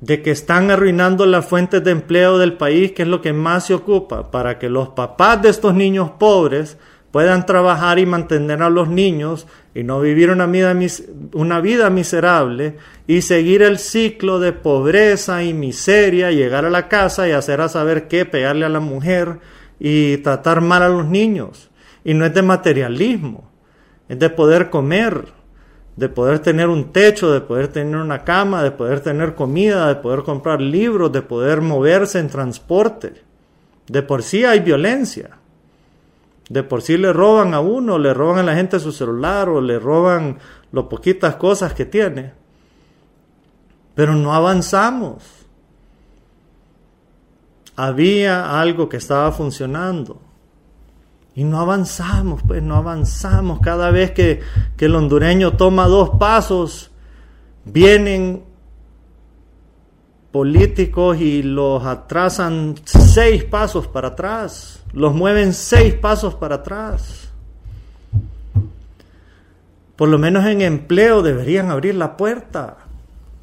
de 0.00 0.20
que 0.20 0.32
están 0.32 0.72
arruinando 0.72 1.26
las 1.26 1.46
fuentes 1.46 1.84
de 1.84 1.92
empleo 1.92 2.36
del 2.36 2.54
país, 2.54 2.90
que 2.90 3.02
es 3.02 3.08
lo 3.08 3.22
que 3.22 3.32
más 3.32 3.66
se 3.66 3.74
ocupa, 3.74 4.32
para 4.32 4.58
que 4.58 4.68
los 4.68 4.88
papás 4.88 5.40
de 5.40 5.48
estos 5.48 5.74
niños 5.74 6.10
pobres 6.18 6.76
puedan 7.12 7.46
trabajar 7.46 8.00
y 8.00 8.06
mantener 8.06 8.62
a 8.62 8.70
los 8.70 8.88
niños 8.88 9.46
y 9.74 9.84
no 9.84 10.00
vivir 10.00 10.30
una 10.30 10.46
vida, 10.46 10.74
una 11.34 11.60
vida 11.60 11.88
miserable 11.88 12.78
y 13.06 13.22
seguir 13.22 13.62
el 13.62 13.78
ciclo 13.78 14.40
de 14.40 14.52
pobreza 14.52 15.44
y 15.44 15.54
miseria, 15.54 16.32
llegar 16.32 16.64
a 16.64 16.70
la 16.70 16.88
casa 16.88 17.28
y 17.28 17.32
hacer 17.32 17.60
a 17.60 17.68
saber 17.68 18.08
qué, 18.08 18.24
pegarle 18.24 18.64
a 18.64 18.70
la 18.70 18.80
mujer 18.80 19.38
y 19.84 20.18
tratar 20.18 20.60
mal 20.60 20.84
a 20.84 20.88
los 20.88 21.06
niños. 21.06 21.68
Y 22.04 22.14
no 22.14 22.24
es 22.24 22.32
de 22.32 22.42
materialismo, 22.42 23.50
es 24.08 24.16
de 24.16 24.30
poder 24.30 24.70
comer, 24.70 25.24
de 25.96 26.08
poder 26.08 26.38
tener 26.38 26.68
un 26.68 26.92
techo, 26.92 27.32
de 27.32 27.40
poder 27.40 27.66
tener 27.66 27.96
una 27.96 28.22
cama, 28.22 28.62
de 28.62 28.70
poder 28.70 29.00
tener 29.00 29.34
comida, 29.34 29.88
de 29.88 29.96
poder 29.96 30.22
comprar 30.22 30.60
libros, 30.60 31.10
de 31.10 31.22
poder 31.22 31.62
moverse 31.62 32.20
en 32.20 32.28
transporte. 32.28 33.24
De 33.88 34.02
por 34.02 34.22
sí 34.22 34.44
hay 34.44 34.60
violencia. 34.60 35.30
De 36.48 36.62
por 36.62 36.80
sí 36.80 36.96
le 36.96 37.12
roban 37.12 37.52
a 37.52 37.58
uno, 37.58 37.98
le 37.98 38.14
roban 38.14 38.38
a 38.38 38.44
la 38.44 38.54
gente 38.54 38.78
su 38.78 38.92
celular 38.92 39.48
o 39.48 39.60
le 39.60 39.80
roban 39.80 40.38
lo 40.70 40.88
poquitas 40.88 41.34
cosas 41.34 41.74
que 41.74 41.86
tiene. 41.86 42.34
Pero 43.96 44.14
no 44.14 44.32
avanzamos. 44.32 45.41
Había 47.76 48.60
algo 48.60 48.88
que 48.88 48.98
estaba 48.98 49.32
funcionando 49.32 50.20
y 51.34 51.44
no 51.44 51.60
avanzamos, 51.60 52.42
pues 52.46 52.62
no 52.62 52.76
avanzamos. 52.76 53.60
Cada 53.60 53.90
vez 53.90 54.10
que, 54.10 54.40
el 54.78 54.94
hondureño 54.94 55.56
toma 55.56 55.86
dos 55.86 56.10
pasos, 56.18 56.90
vienen 57.64 58.42
políticos 60.30 61.18
y 61.20 61.42
los 61.42 61.84
atrasan 61.84 62.74
seis 62.84 63.44
pasos 63.44 63.86
para 63.86 64.08
atrás, 64.08 64.82
los 64.92 65.14
mueven 65.14 65.54
seis 65.54 65.94
pasos 65.94 66.34
para 66.34 66.56
atrás. 66.56 67.30
Por 69.96 70.08
lo 70.08 70.18
menos 70.18 70.44
en 70.46 70.62
empleo 70.62 71.22
deberían 71.22 71.70
abrir 71.70 71.94
la 71.94 72.16
puerta, 72.16 72.78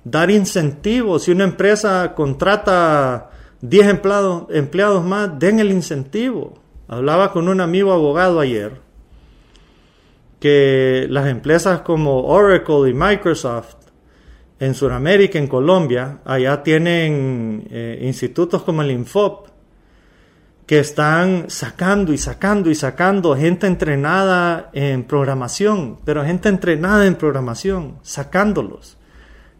dar 0.03 0.29
incentivos. 0.29 1.23
Si 1.23 1.31
una 1.31 1.45
empresa 1.45 2.13
contrata 2.15 3.29
10 3.61 3.87
empleados, 3.87 4.45
empleados 4.49 5.05
más, 5.05 5.37
den 5.37 5.59
el 5.59 5.71
incentivo. 5.71 6.59
Hablaba 6.87 7.31
con 7.31 7.47
un 7.47 7.61
amigo 7.61 7.91
abogado 7.91 8.39
ayer 8.39 8.81
que 10.39 11.05
las 11.09 11.27
empresas 11.27 11.81
como 11.81 12.23
Oracle 12.23 12.89
y 12.89 12.93
Microsoft 12.93 13.75
en 14.59 14.73
Sudamérica, 14.73 15.37
en 15.37 15.47
Colombia, 15.47 16.19
allá 16.25 16.63
tienen 16.63 17.67
eh, 17.69 17.99
institutos 18.03 18.63
como 18.63 18.81
el 18.81 18.91
Infop 18.91 19.47
que 20.65 20.79
están 20.79 21.49
sacando 21.49 22.13
y 22.13 22.17
sacando 22.17 22.69
y 22.69 22.75
sacando 22.75 23.35
gente 23.35 23.65
entrenada 23.65 24.69
en 24.73 25.03
programación, 25.03 25.97
pero 26.05 26.23
gente 26.23 26.47
entrenada 26.47 27.07
en 27.07 27.15
programación, 27.15 27.97
sacándolos. 28.03 28.97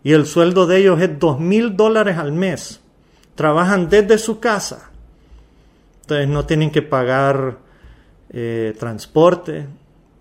Y 0.03 0.11
el 0.13 0.25
sueldo 0.27 0.67
de 0.67 0.77
ellos 0.77 1.01
es 1.01 1.17
dos 1.17 1.39
mil 1.39 1.75
dólares 1.75 2.17
al 2.17 2.31
mes. 2.31 2.81
Trabajan 3.39 3.87
desde 3.87 4.17
su 4.17 4.41
casa 4.41 4.89
entonces 6.09 6.27
no 6.27 6.43
tienen 6.43 6.71
que 6.71 6.81
pagar 6.81 7.59
eh, 8.31 8.75
transporte, 8.79 9.67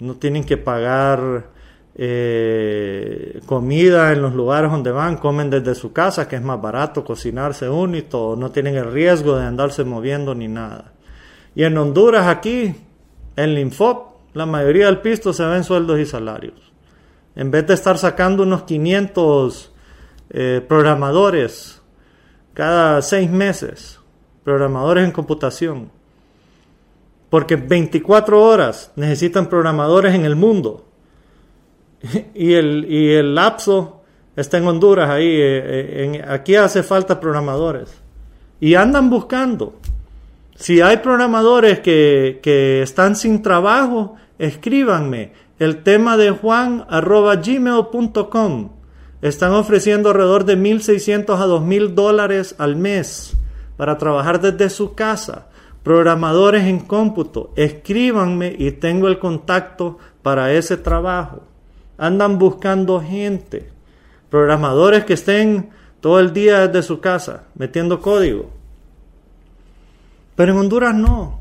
no 0.00 0.16
tienen 0.16 0.44
que 0.44 0.58
pagar 0.58 1.46
eh, 1.94 3.40
comida 3.46 4.12
en 4.12 4.20
los 4.20 4.34
lugares 4.34 4.70
donde 4.70 4.90
van, 4.90 5.16
comen 5.16 5.48
desde 5.48 5.74
su 5.74 5.94
casa, 5.94 6.28
que 6.28 6.36
es 6.36 6.42
más 6.42 6.60
barato 6.60 7.02
cocinarse 7.02 7.70
uno 7.70 7.96
y 7.96 8.02
todo, 8.02 8.36
no 8.36 8.50
tienen 8.50 8.76
el 8.76 8.92
riesgo 8.92 9.36
de 9.36 9.46
andarse 9.46 9.82
moviendo 9.82 10.34
ni 10.34 10.46
nada. 10.46 10.92
Y 11.54 11.64
en 11.64 11.78
Honduras 11.78 12.26
aquí, 12.26 12.64
en 12.64 12.76
el 13.36 13.58
Infop, 13.58 14.34
la 14.34 14.44
mayoría 14.44 14.84
del 14.84 15.00
pisto 15.00 15.32
se 15.32 15.46
ven 15.46 15.64
sueldos 15.64 15.98
y 15.98 16.04
salarios. 16.04 16.70
En 17.34 17.50
vez 17.50 17.66
de 17.66 17.72
estar 17.72 17.96
sacando 17.96 18.42
unos 18.42 18.64
500 18.64 19.72
eh, 20.28 20.62
programadores 20.68 21.77
cada 22.58 23.00
seis 23.02 23.30
meses, 23.30 24.00
programadores 24.42 25.04
en 25.04 25.12
computación. 25.12 25.92
Porque 27.30 27.54
24 27.54 28.42
horas 28.42 28.90
necesitan 28.96 29.48
programadores 29.48 30.12
en 30.12 30.24
el 30.24 30.34
mundo. 30.34 30.84
Y 32.34 32.54
el, 32.54 32.84
y 32.90 33.10
el 33.12 33.36
lapso 33.36 34.02
está 34.34 34.58
en 34.58 34.66
Honduras, 34.66 35.08
ahí. 35.08 35.28
Eh, 35.28 36.16
eh, 36.16 36.24
aquí 36.26 36.56
hace 36.56 36.82
falta 36.82 37.20
programadores. 37.20 37.94
Y 38.58 38.74
andan 38.74 39.08
buscando. 39.08 39.76
Si 40.56 40.80
hay 40.80 40.96
programadores 40.96 41.78
que, 41.78 42.40
que 42.42 42.82
están 42.82 43.14
sin 43.14 43.40
trabajo, 43.40 44.16
escríbanme. 44.36 45.30
El 45.60 45.84
tema 45.84 46.16
de 46.16 46.32
juan 46.32 46.84
arroba 46.88 47.36
gmail.com. 47.36 48.77
Están 49.20 49.52
ofreciendo 49.52 50.10
alrededor 50.10 50.44
de 50.44 50.56
1.600 50.56 51.36
a 51.38 51.46
2.000 51.46 51.94
dólares 51.94 52.54
al 52.58 52.76
mes 52.76 53.36
para 53.76 53.98
trabajar 53.98 54.40
desde 54.40 54.70
su 54.70 54.94
casa. 54.94 55.48
Programadores 55.82 56.64
en 56.64 56.80
cómputo, 56.80 57.52
escríbanme 57.56 58.54
y 58.58 58.72
tengo 58.72 59.08
el 59.08 59.18
contacto 59.18 59.98
para 60.22 60.52
ese 60.52 60.76
trabajo. 60.76 61.42
Andan 61.96 62.38
buscando 62.38 63.00
gente. 63.00 63.70
Programadores 64.30 65.04
que 65.04 65.14
estén 65.14 65.70
todo 66.00 66.20
el 66.20 66.32
día 66.32 66.68
desde 66.68 66.86
su 66.86 67.00
casa 67.00 67.44
metiendo 67.54 68.00
código. 68.00 68.50
Pero 70.36 70.52
en 70.52 70.58
Honduras 70.58 70.94
no. 70.94 71.40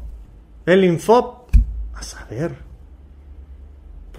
El 0.66 0.84
Infop, 0.84 1.50
a 1.94 2.02
saber. 2.02 2.67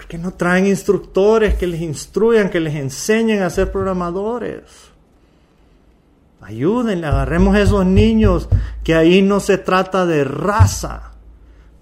¿Por 0.09 0.17
qué 0.17 0.25
no 0.25 0.33
traen 0.33 0.67
instructores 0.67 1.57
que 1.57 1.67
les 1.67 1.83
instruyan, 1.83 2.49
que 2.49 2.61
les 2.61 2.75
enseñen 2.77 3.43
a 3.43 3.51
ser 3.51 3.71
programadores? 3.71 4.63
Ayúdenle, 6.41 7.07
agarremos 7.07 7.55
a 7.55 7.61
esos 7.61 7.85
niños, 7.85 8.49
que 8.83 8.95
ahí 8.95 9.21
no 9.21 9.39
se 9.39 9.59
trata 9.59 10.07
de 10.07 10.25
raza, 10.25 11.13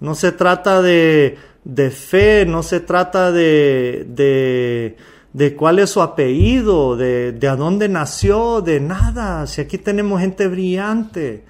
no 0.01 0.13
se 0.13 0.33
trata 0.33 0.81
de, 0.81 1.37
de 1.63 1.89
fe, 1.89 2.45
no 2.45 2.63
se 2.63 2.81
trata 2.81 3.31
de, 3.31 4.05
de, 4.09 4.97
de 5.31 5.55
cuál 5.55 5.79
es 5.79 5.91
su 5.91 6.01
apellido, 6.01 6.97
de, 6.97 7.31
de 7.31 7.47
a 7.47 7.55
dónde 7.55 7.87
nació, 7.87 8.59
de 8.59 8.81
nada. 8.81 9.47
Si 9.47 9.61
aquí 9.61 9.77
tenemos 9.77 10.19
gente 10.19 10.49
brillante. 10.49 11.45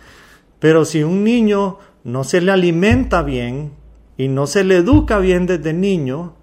Pero 0.60 0.86
si 0.86 1.02
un 1.02 1.24
niño 1.24 1.80
no 2.04 2.24
se 2.24 2.40
le 2.40 2.52
alimenta 2.52 3.24
bien 3.24 3.72
y 4.16 4.28
no 4.28 4.46
se 4.46 4.64
le 4.64 4.78
educa 4.78 5.18
bien 5.18 5.48
desde 5.48 5.74
niño, 5.74 6.37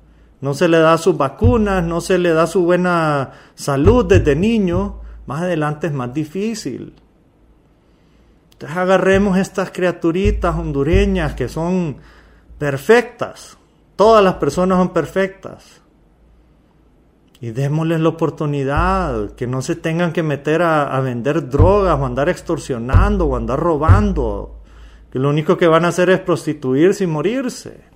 no 0.45 0.53
se 0.53 0.69
le 0.69 0.77
da 0.77 0.99
sus 0.99 1.17
vacunas, 1.17 1.83
no 1.83 2.03
se 2.03 2.19
le 2.19 2.35
da 2.35 2.47
su 2.47 2.65
buena 2.65 3.31
salud 3.55 4.05
desde 4.05 4.37
niño, 4.37 5.01
más 5.25 5.41
adelante 5.41 5.87
es 5.87 5.95
más 5.95 6.13
difícil. 6.13 6.93
Entonces 8.53 8.77
agarremos 8.77 9.39
estas 9.39 9.71
criaturitas 9.71 10.55
hondureñas 10.55 11.33
que 11.33 11.49
son 11.49 11.97
perfectas. 12.59 13.57
Todas 13.97 14.23
las 14.23 14.35
personas 14.35 14.77
son 14.77 14.93
perfectas. 14.93 15.81
Y 17.41 17.53
démosles 17.53 18.01
la 18.01 18.11
oportunidad, 18.11 19.31
que 19.37 19.47
no 19.47 19.63
se 19.63 19.77
tengan 19.77 20.13
que 20.13 20.23
meter 20.23 20.61
a, 20.61 20.95
a, 20.95 21.01
vender 21.01 21.49
drogas 21.49 21.99
o 21.99 22.05
andar 22.05 22.29
extorsionando 22.29 23.25
o 23.25 23.37
andar 23.37 23.59
robando, 23.59 24.61
que 25.11 25.19
lo 25.19 25.31
único 25.31 25.57
que 25.57 25.69
van 25.69 25.87
a 25.87 25.89
hacer 25.89 26.11
es 26.11 26.21
prostituirse 26.21 27.05
y 27.05 27.07
morirse. 27.07 27.94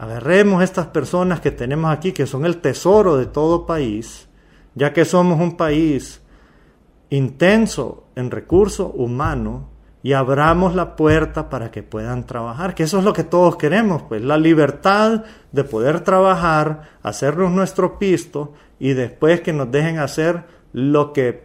Agarremos 0.00 0.62
estas 0.64 0.86
personas 0.86 1.40
que 1.40 1.50
tenemos 1.50 1.92
aquí, 1.92 2.12
que 2.12 2.26
son 2.26 2.46
el 2.46 2.62
tesoro 2.62 3.18
de 3.18 3.26
todo 3.26 3.66
país, 3.66 4.30
ya 4.74 4.94
que 4.94 5.04
somos 5.04 5.38
un 5.38 5.58
país 5.58 6.22
intenso 7.10 8.04
en 8.16 8.30
recurso 8.30 8.88
humano, 8.88 9.68
y 10.02 10.14
abramos 10.14 10.74
la 10.74 10.96
puerta 10.96 11.50
para 11.50 11.70
que 11.70 11.82
puedan 11.82 12.26
trabajar, 12.26 12.74
que 12.74 12.84
eso 12.84 12.98
es 12.98 13.04
lo 13.04 13.12
que 13.12 13.24
todos 13.24 13.56
queremos, 13.56 14.02
pues 14.04 14.22
la 14.22 14.38
libertad 14.38 15.24
de 15.52 15.64
poder 15.64 16.00
trabajar, 16.00 16.88
hacernos 17.02 17.50
nuestro 17.50 17.98
pisto 17.98 18.54
y 18.78 18.94
después 18.94 19.42
que 19.42 19.52
nos 19.52 19.70
dejen 19.70 19.98
hacer 19.98 20.44
lo 20.72 21.12
que 21.12 21.44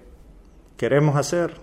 queremos 0.77 1.17
hacer. 1.17 1.55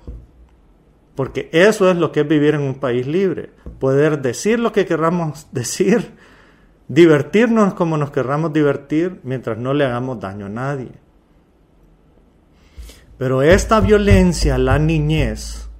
Porque 1.14 1.48
eso 1.52 1.90
es 1.90 1.96
lo 1.96 2.12
que 2.12 2.20
es 2.20 2.28
vivir 2.28 2.54
en 2.54 2.62
un 2.62 2.74
país 2.74 3.06
libre, 3.06 3.50
poder 3.78 4.20
decir 4.20 4.60
lo 4.60 4.72
que 4.72 4.84
queramos 4.84 5.46
decir, 5.52 6.12
divertirnos 6.92 7.72
como 7.72 7.96
nos 7.96 8.10
querramos 8.10 8.52
divertir 8.52 9.18
mientras 9.22 9.56
no 9.56 9.72
le 9.72 9.86
hagamos 9.86 10.20
daño 10.20 10.46
a 10.46 10.50
nadie. 10.50 10.92
Pero 13.16 13.40
esta 13.40 13.80
violencia, 13.80 14.58
la 14.58 14.78
niñez, 14.78 15.70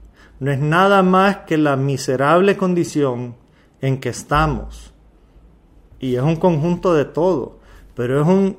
no 0.41 0.51
es 0.51 0.59
nada 0.59 1.03
más 1.03 1.39
que 1.39 1.59
la 1.59 1.77
miserable 1.77 2.57
condición 2.57 3.37
en 3.83 4.01
que 4.01 4.09
estamos. 4.09 4.95
Y 5.99 6.17
es 6.17 6.23
un 6.23 6.37
conjunto 6.37 6.95
de 6.95 7.05
todo, 7.05 7.59
pero 7.95 8.23
es 8.23 8.27
un 8.27 8.57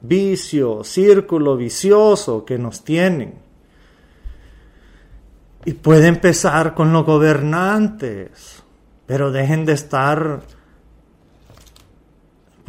vicio, 0.00 0.82
círculo 0.82 1.56
vicioso 1.56 2.44
que 2.44 2.58
nos 2.58 2.82
tienen. 2.82 3.34
Y 5.64 5.74
puede 5.74 6.08
empezar 6.08 6.74
con 6.74 6.92
los 6.92 7.04
gobernantes, 7.04 8.64
pero 9.06 9.30
dejen 9.30 9.64
de 9.66 9.74
estar, 9.74 10.40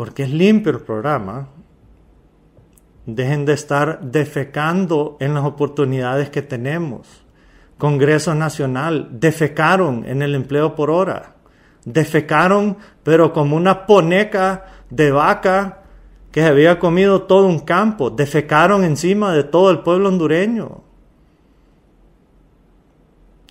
porque 0.02 0.24
es 0.24 0.32
limpio 0.32 0.72
el 0.72 0.80
programa, 0.80 1.50
dejen 3.06 3.46
de 3.46 3.54
estar 3.54 4.02
defecando 4.02 5.16
en 5.20 5.36
las 5.36 5.44
oportunidades 5.46 6.32
que 6.32 6.42
tenemos. 6.42 7.24
Congreso 7.78 8.34
Nacional, 8.34 9.10
defecaron 9.12 10.04
en 10.08 10.24
el 10.24 10.34
empleo 10.34 10.74
por 10.74 10.90
hora. 10.90 11.36
Defecaron, 11.86 12.78
pero 13.04 13.32
como 13.32 13.56
una 13.56 13.86
poneca 13.86 14.66
de 14.90 15.12
vaca 15.12 15.84
que 16.32 16.42
se 16.42 16.48
había 16.48 16.80
comido 16.80 17.22
todo 17.28 17.46
un 17.46 17.60
campo. 17.60 18.10
Defecaron 18.10 18.84
encima 18.84 19.32
de 19.34 19.44
todo 19.44 19.70
el 19.70 19.82
pueblo 19.82 20.10
hondureño. 20.10 20.82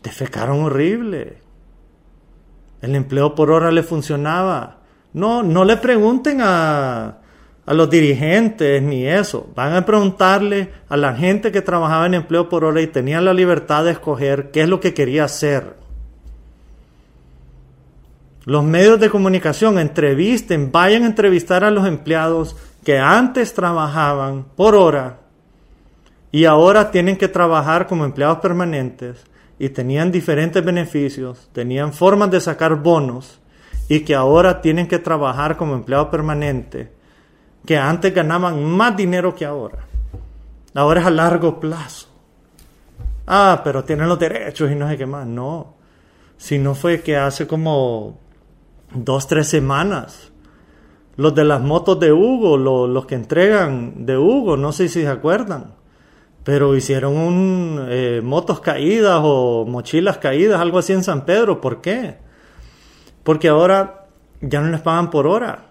Defecaron 0.03 0.65
horrible. 0.65 1.39
El 2.83 2.97
empleo 2.97 3.37
por 3.37 3.53
hora 3.53 3.71
le 3.71 3.85
funcionaba. 3.85 4.80
No, 5.13 5.43
no 5.43 5.65
le 5.65 5.77
pregunten 5.77 6.41
a, 6.41 7.19
a 7.67 7.75
los 7.75 7.89
dirigentes 7.89 8.83
ni 8.83 9.07
eso. 9.07 9.49
Van 9.55 9.75
a 9.75 9.87
preguntarle 9.87 10.73
a 10.89 10.97
la 10.97 11.15
gente 11.15 11.53
que 11.53 11.63
trabajaba 11.63 12.07
en 12.07 12.15
empleo 12.15 12.49
por 12.49 12.65
hora 12.65 12.81
y 12.81 12.87
tenía 12.87 13.21
la 13.21 13.35
libertad 13.35 13.85
de 13.85 13.93
escoger 13.93 14.51
qué 14.51 14.63
es 14.63 14.69
lo 14.69 14.81
que 14.81 14.95
quería 14.95 15.25
hacer. 15.25 15.77
Los 18.45 18.65
medios 18.65 18.99
de 18.99 19.11
comunicación 19.11 19.79
entrevisten, 19.79 20.73
vayan 20.73 21.05
a 21.05 21.07
entrevistar 21.07 21.63
a 21.63 21.71
los 21.71 21.87
empleados 21.87 22.57
que 22.85 22.99
antes 22.99 23.53
trabajaban 23.55 24.47
por 24.57 24.75
hora 24.75 25.19
y 26.33 26.47
ahora 26.47 26.91
tienen 26.91 27.17
que 27.17 27.29
trabajar 27.29 27.87
como 27.87 28.05
empleados 28.05 28.39
permanentes 28.39 29.19
y 29.59 29.69
tenían 29.69 30.11
diferentes 30.11 30.65
beneficios, 30.65 31.51
tenían 31.53 31.93
formas 31.93 32.31
de 32.31 32.41
sacar 32.41 32.77
bonos 32.77 33.41
y 33.91 34.05
que 34.05 34.15
ahora 34.15 34.61
tienen 34.61 34.87
que 34.87 35.01
trabajar 35.01 35.57
como 35.57 35.75
empleado 35.75 36.13
permanente 36.13 36.93
que 37.67 37.77
antes 37.77 38.15
ganaban 38.15 38.65
más 38.65 38.97
dinero 38.97 39.35
que 39.35 39.45
ahora. 39.45 39.79
Ahora 40.75 41.01
es 41.01 41.07
a 41.09 41.11
largo 41.11 41.59
plazo. 41.59 42.07
Ah, 43.27 43.63
pero 43.65 43.83
tienen 43.83 44.09
los 44.09 44.21
derechos 44.21 44.71
y 44.71 44.77
no 44.77 44.89
sé 44.89 44.97
qué 44.97 45.07
más. 45.07 45.27
No. 45.27 45.75
Si 46.37 46.57
no 46.61 46.77
fue 46.77 47.03
que 47.03 47.17
hace 47.17 47.49
como 47.49 48.21
dos, 48.95 49.27
tres 49.27 49.49
semanas. 49.49 50.31
Los 51.17 51.35
de 51.35 51.43
las 51.43 51.61
motos 51.61 51.99
de 51.99 52.13
Hugo, 52.13 52.57
los, 52.57 53.07
que 53.07 53.17
entregan 53.17 54.07
de 54.07 54.17
Hugo, 54.17 54.57
no 54.57 54.71
sé 54.71 54.89
si 54.89 55.03
se 55.03 55.09
acuerdan. 55.09 55.75
Pero 56.45 56.77
hicieron 56.77 57.17
un 57.17 57.87
eh, 57.89 58.21
motos 58.23 58.61
caídas 58.61 59.21
o 59.25 59.67
mochilas 59.67 60.19
caídas, 60.19 60.61
algo 60.61 60.79
así 60.79 60.93
en 60.93 61.03
San 61.03 61.25
Pedro. 61.25 61.61
¿Por 61.61 61.81
qué? 61.81 62.30
Porque 63.31 63.47
ahora 63.47 64.09
ya 64.41 64.61
no 64.61 64.71
les 64.71 64.81
pagan 64.81 65.09
por 65.09 65.29
hora 65.29 65.67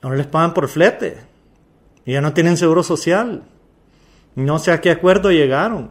Ahora 0.00 0.16
les 0.16 0.28
pagan 0.28 0.54
por 0.54 0.68
flete. 0.68 1.18
Y 2.04 2.12
ya 2.12 2.20
no 2.20 2.34
tienen 2.34 2.56
seguro 2.56 2.84
social. 2.84 3.42
No 4.36 4.60
sé 4.60 4.70
a 4.70 4.80
qué 4.80 4.92
acuerdo 4.92 5.32
llegaron. 5.32 5.90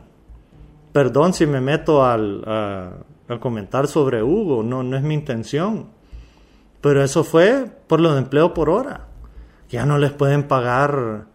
Perdón 0.93 1.33
si 1.33 1.45
me 1.45 1.59
meto 1.59 2.05
al, 2.05 2.45
a, 2.47 2.93
comentar 3.41 3.87
sobre 3.87 4.23
Hugo, 4.23 4.63
no, 4.63 4.81
no 4.81 4.95
es 4.95 5.03
mi 5.03 5.13
intención. 5.13 5.89
Pero 6.79 7.03
eso 7.03 7.25
fue 7.25 7.65
por 7.87 7.99
los 7.99 8.17
empleos 8.17 8.51
por 8.51 8.69
hora. 8.69 9.07
Ya 9.67 9.85
no 9.85 9.97
les 9.97 10.13
pueden 10.13 10.47
pagar 10.47 11.25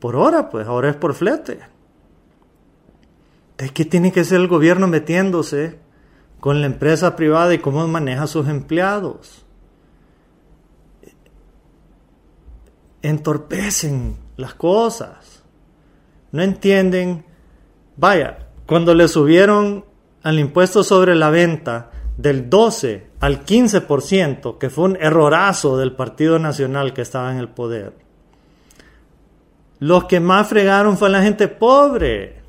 por 0.00 0.16
hora, 0.16 0.50
pues 0.50 0.68
ahora 0.68 0.90
es 0.90 0.96
por 0.96 1.14
flete. 1.14 1.60
¿De 3.56 3.70
qué 3.70 3.86
tiene 3.86 4.12
que 4.12 4.22
ser 4.22 4.42
el 4.42 4.48
gobierno 4.48 4.86
metiéndose 4.86 5.82
con 6.44 6.60
la 6.60 6.66
empresa 6.66 7.16
privada 7.16 7.54
y 7.54 7.58
cómo 7.58 7.88
maneja 7.88 8.26
sus 8.26 8.48
empleados? 8.48 9.46
entorpecen 13.00 14.18
las 14.36 14.52
cosas. 14.52 15.42
No 16.32 16.42
entienden. 16.42 17.24
Vaya, 17.96 18.48
cuando 18.66 18.92
le 18.92 19.08
subieron 19.08 19.86
al 20.22 20.38
impuesto 20.38 20.84
sobre 20.84 21.14
la 21.14 21.30
venta 21.30 21.90
del 22.18 22.50
12 22.50 23.06
al 23.20 23.46
15%, 23.46 24.58
que 24.58 24.68
fue 24.68 24.84
un 24.84 24.98
errorazo 25.00 25.78
del 25.78 25.96
Partido 25.96 26.38
Nacional 26.38 26.92
que 26.92 27.00
estaba 27.00 27.32
en 27.32 27.38
el 27.38 27.48
poder, 27.48 27.94
los 29.78 30.04
que 30.04 30.20
más 30.20 30.46
fregaron 30.46 30.98
fue 30.98 31.08
la 31.08 31.22
gente 31.22 31.48
pobre. 31.48 32.43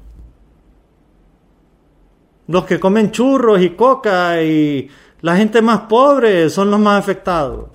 Los 2.47 2.65
que 2.65 2.79
comen 2.79 3.11
churros 3.11 3.61
y 3.61 3.71
coca 3.71 4.41
y 4.41 4.89
la 5.21 5.35
gente 5.35 5.61
más 5.61 5.81
pobre 5.81 6.49
son 6.49 6.69
los 6.69 6.79
más 6.79 6.99
afectados. 6.99 7.69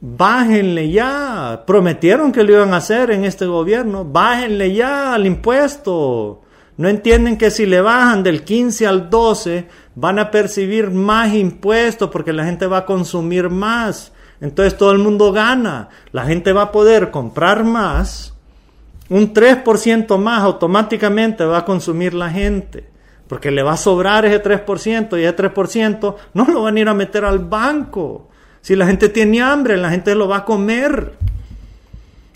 Bájenle 0.00 0.90
ya. 0.90 1.64
Prometieron 1.66 2.32
que 2.32 2.42
lo 2.42 2.52
iban 2.52 2.72
a 2.72 2.78
hacer 2.78 3.10
en 3.10 3.24
este 3.24 3.46
gobierno. 3.46 4.04
Bájenle 4.04 4.72
ya 4.72 5.14
al 5.14 5.26
impuesto. 5.26 6.42
No 6.78 6.88
entienden 6.88 7.36
que 7.36 7.50
si 7.50 7.66
le 7.66 7.82
bajan 7.82 8.22
del 8.22 8.42
15 8.42 8.86
al 8.86 9.10
12 9.10 9.68
van 9.96 10.18
a 10.18 10.30
percibir 10.30 10.90
más 10.90 11.34
impuestos 11.34 12.08
porque 12.08 12.32
la 12.32 12.46
gente 12.46 12.66
va 12.66 12.78
a 12.78 12.86
consumir 12.86 13.50
más. 13.50 14.12
Entonces 14.40 14.78
todo 14.78 14.92
el 14.92 14.98
mundo 14.98 15.32
gana. 15.32 15.90
La 16.12 16.24
gente 16.24 16.54
va 16.54 16.62
a 16.62 16.72
poder 16.72 17.10
comprar 17.10 17.64
más. 17.64 18.34
Un 19.10 19.34
3% 19.34 20.18
más 20.18 20.42
automáticamente 20.42 21.44
va 21.44 21.58
a 21.58 21.64
consumir 21.64 22.14
la 22.14 22.30
gente. 22.30 22.88
Porque 23.28 23.50
le 23.50 23.62
va 23.62 23.72
a 23.72 23.76
sobrar 23.76 24.24
ese 24.24 24.42
3% 24.42 25.20
y 25.20 25.24
ese 25.24 25.36
3% 25.36 26.16
no 26.34 26.44
lo 26.46 26.62
van 26.62 26.76
a 26.76 26.80
ir 26.80 26.88
a 26.88 26.94
meter 26.94 27.24
al 27.24 27.40
banco 27.40 28.30
si 28.62 28.76
la 28.76 28.86
gente 28.86 29.08
tiene 29.08 29.40
hambre, 29.40 29.76
la 29.76 29.90
gente 29.90 30.14
lo 30.14 30.28
va 30.28 30.38
a 30.38 30.44
comer. 30.44 31.14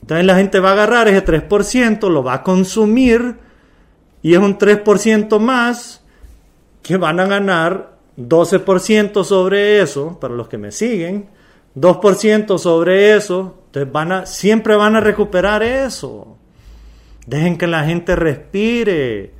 Entonces 0.01 0.27
la 0.27 0.37
gente 0.37 0.61
va 0.61 0.71
a 0.71 0.73
agarrar 0.73 1.09
ese 1.09 1.25
3%, 1.25 2.09
lo 2.11 2.23
va 2.23 2.35
a 2.35 2.43
consumir 2.43 3.37
y 4.23 4.35
es 4.35 4.39
un 4.39 4.59
3% 4.59 5.39
más 5.39 6.03
que 6.83 6.97
van 6.97 7.21
a 7.21 7.27
ganar 7.27 7.99
12% 8.17 9.25
sobre 9.25 9.81
eso, 9.81 10.19
para 10.21 10.35
los 10.35 10.49
que 10.49 10.59
me 10.59 10.73
siguen, 10.73 11.29
2% 11.77 12.59
sobre 12.59 13.17
eso, 13.17 13.63
entonces 13.67 13.93
van 13.93 14.13
a, 14.13 14.27
siempre 14.27 14.77
van 14.77 14.97
a 14.97 15.01
recuperar 15.01 15.63
eso. 15.63 16.37
Dejen 17.27 17.57
que 17.57 17.67
la 17.67 17.85
gente 17.85 18.17
respire. 18.17 19.33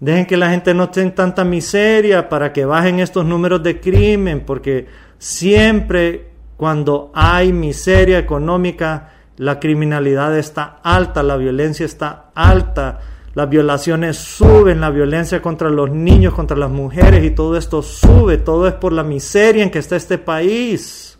Dejen 0.00 0.26
que 0.26 0.36
la 0.36 0.50
gente 0.50 0.74
no 0.74 0.84
esté 0.84 1.02
en 1.02 1.14
tanta 1.14 1.44
miseria 1.44 2.28
para 2.28 2.52
que 2.52 2.64
bajen 2.64 2.98
estos 2.98 3.24
números 3.24 3.62
de 3.62 3.80
crimen, 3.80 4.40
porque 4.44 4.88
siempre 5.18 6.32
cuando 6.56 7.10
hay 7.14 7.52
miseria 7.52 8.18
económica, 8.18 9.12
la 9.36 9.58
criminalidad 9.58 10.36
está 10.36 10.78
alta, 10.82 11.22
la 11.22 11.36
violencia 11.36 11.86
está 11.86 12.30
alta, 12.34 13.00
las 13.34 13.48
violaciones 13.48 14.18
suben, 14.18 14.80
la 14.80 14.90
violencia 14.90 15.40
contra 15.40 15.70
los 15.70 15.90
niños, 15.90 16.34
contra 16.34 16.56
las 16.56 16.70
mujeres 16.70 17.24
y 17.24 17.30
todo 17.30 17.56
esto 17.56 17.82
sube, 17.82 18.36
todo 18.36 18.68
es 18.68 18.74
por 18.74 18.92
la 18.92 19.02
miseria 19.02 19.62
en 19.62 19.70
que 19.70 19.78
está 19.78 19.96
este 19.96 20.18
país. 20.18 21.18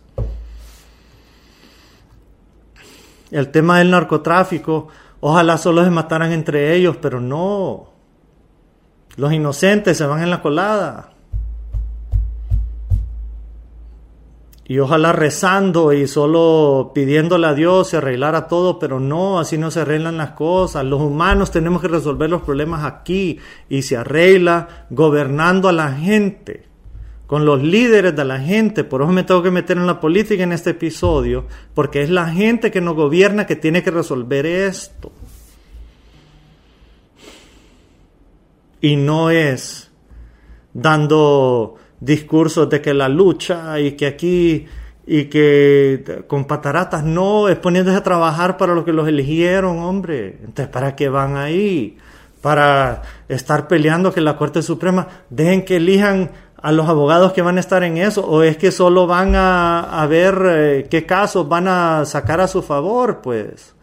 El 3.31 3.49
tema 3.49 3.79
del 3.79 3.91
narcotráfico, 3.91 4.89
ojalá 5.23 5.57
solo 5.57 5.85
se 5.85 5.91
mataran 5.91 6.33
entre 6.33 6.75
ellos, 6.75 6.97
pero 7.01 7.21
no. 7.21 7.93
Los 9.17 9.33
inocentes 9.33 9.97
se 9.97 10.05
van 10.05 10.23
en 10.23 10.31
la 10.31 10.43
colada. 10.43 11.13
Y 14.65 14.79
ojalá 14.79 15.13
rezando 15.13 15.93
y 15.93 16.07
solo 16.07 16.93
pidiéndole 16.95 17.47
a 17.47 17.55
Dios 17.55 17.89
se 17.89 17.99
arreglara 17.99 18.49
todo, 18.49 18.79
pero 18.79 19.01
no, 19.01 19.39
así 19.39 19.59
no 19.59 19.71
se 19.71 19.81
arreglan 19.81 20.17
las 20.17 20.31
cosas. 20.31 20.85
Los 20.85 21.01
humanos 21.01 21.51
tenemos 21.51 21.83
que 21.83 21.89
resolver 21.89 22.31
los 22.31 22.43
problemas 22.43 22.85
aquí 22.85 23.39
y 23.69 23.83
se 23.83 23.97
arregla 23.97 24.87
gobernando 24.91 25.69
a 25.69 25.73
la 25.73 25.93
gente, 25.93 26.69
con 27.33 27.47
los 27.47 27.63
líderes 27.63 28.15
de 28.15 28.27
la 28.27 28.39
gente. 28.39 28.85
Por 28.85 29.01
eso 29.01 29.11
me 29.11 29.23
tengo 29.23 29.43
que 29.43 29.51
meter 29.51 29.79
en 29.79 29.87
la 29.87 30.01
política 30.01 30.43
en 30.43 30.53
este 30.53 30.73
episodio, 30.73 31.47
porque 31.73 32.03
es 32.03 32.11
la 32.11 32.27
gente 32.27 32.71
que 32.71 32.83
nos 32.83 32.95
gobierna 32.95 33.47
que 33.47 33.57
tiene 33.57 33.83
que 33.83 33.91
resolver 33.91 34.45
esto. 34.45 35.11
Y 38.83 38.97
no 38.97 39.31
es 39.31 39.91
dando 40.75 41.77
discursos 42.01 42.69
de 42.69 42.83
que 42.83 42.93
la 42.93 43.09
lucha 43.09 43.81
y 43.81 43.93
que 43.93 44.07
aquí 44.09 44.67
y 45.07 45.25
que 45.25 46.25
con 46.27 46.45
pataratas 46.45 47.03
no, 47.03 47.49
es 47.49 47.57
poniéndose 47.57 47.97
a 47.97 48.03
trabajar 48.03 48.59
para 48.59 48.75
lo 48.75 48.85
que 48.85 48.93
los 48.93 49.09
eligieron, 49.09 49.79
hombre. 49.79 50.37
Entonces, 50.41 50.69
¿para 50.69 50.95
qué 50.95 51.09
van 51.09 51.39
ahí? 51.39 51.97
Para 52.43 53.01
estar 53.27 53.69
peleando 53.69 54.13
que 54.13 54.21
la 54.21 54.37
Corte 54.37 54.61
Suprema, 54.61 55.09
dejen 55.31 55.65
que 55.65 55.77
elijan 55.77 56.31
a 56.63 56.71
los 56.71 56.89
abogados 56.89 57.33
que 57.33 57.43
van 57.43 57.57
a 57.57 57.61
estar 57.61 57.83
en 57.83 57.97
eso, 57.97 58.25
o 58.25 58.45
es 58.45 58.57
que 58.57 58.71
solo 58.71 59.09
van 59.09 59.35
a, 59.35 60.07
ver 60.09 60.43
eh, 60.47 60.87
qué 60.89 61.05
casos 61.05 61.49
van 61.49 61.67
a 61.67 62.05
sacar 62.05 62.41
a 62.41 62.47
su 62.47 62.63
favor, 62.63 63.21
pues. 63.21 63.75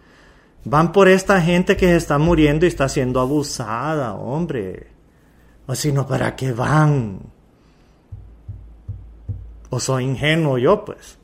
Van 0.64 0.94
por 0.94 1.10
esta 1.10 1.42
gente 1.42 1.76
que 1.76 1.88
se 1.88 1.98
está 1.98 2.18
muriendo 2.18 2.66
y 2.66 2.70
está 2.70 2.88
siendo 2.88 3.20
abusada, 3.20 4.14
hombre. 4.14 4.88
O 5.68 5.76
si 5.76 5.92
no, 5.92 6.08
¿para 6.08 6.36
qué 6.38 6.54
van? 6.54 7.20
¿O 9.70 9.80
soy 9.80 10.06
ingenuo 10.06 10.58
yo, 10.58 10.86
pues? 10.86 11.18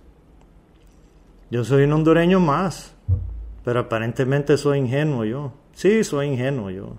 Yo 1.50 1.64
soy 1.64 1.84
un 1.84 1.94
hondureño 1.94 2.40
más, 2.42 2.94
pero 3.64 3.80
aparentemente 3.82 4.58
soy 4.58 4.80
ingenuo 4.80 5.24
yo. 5.24 5.54
Sí, 5.74 6.04
soy 6.04 6.28
ingenuo 6.28 6.70
yo. 6.70 6.98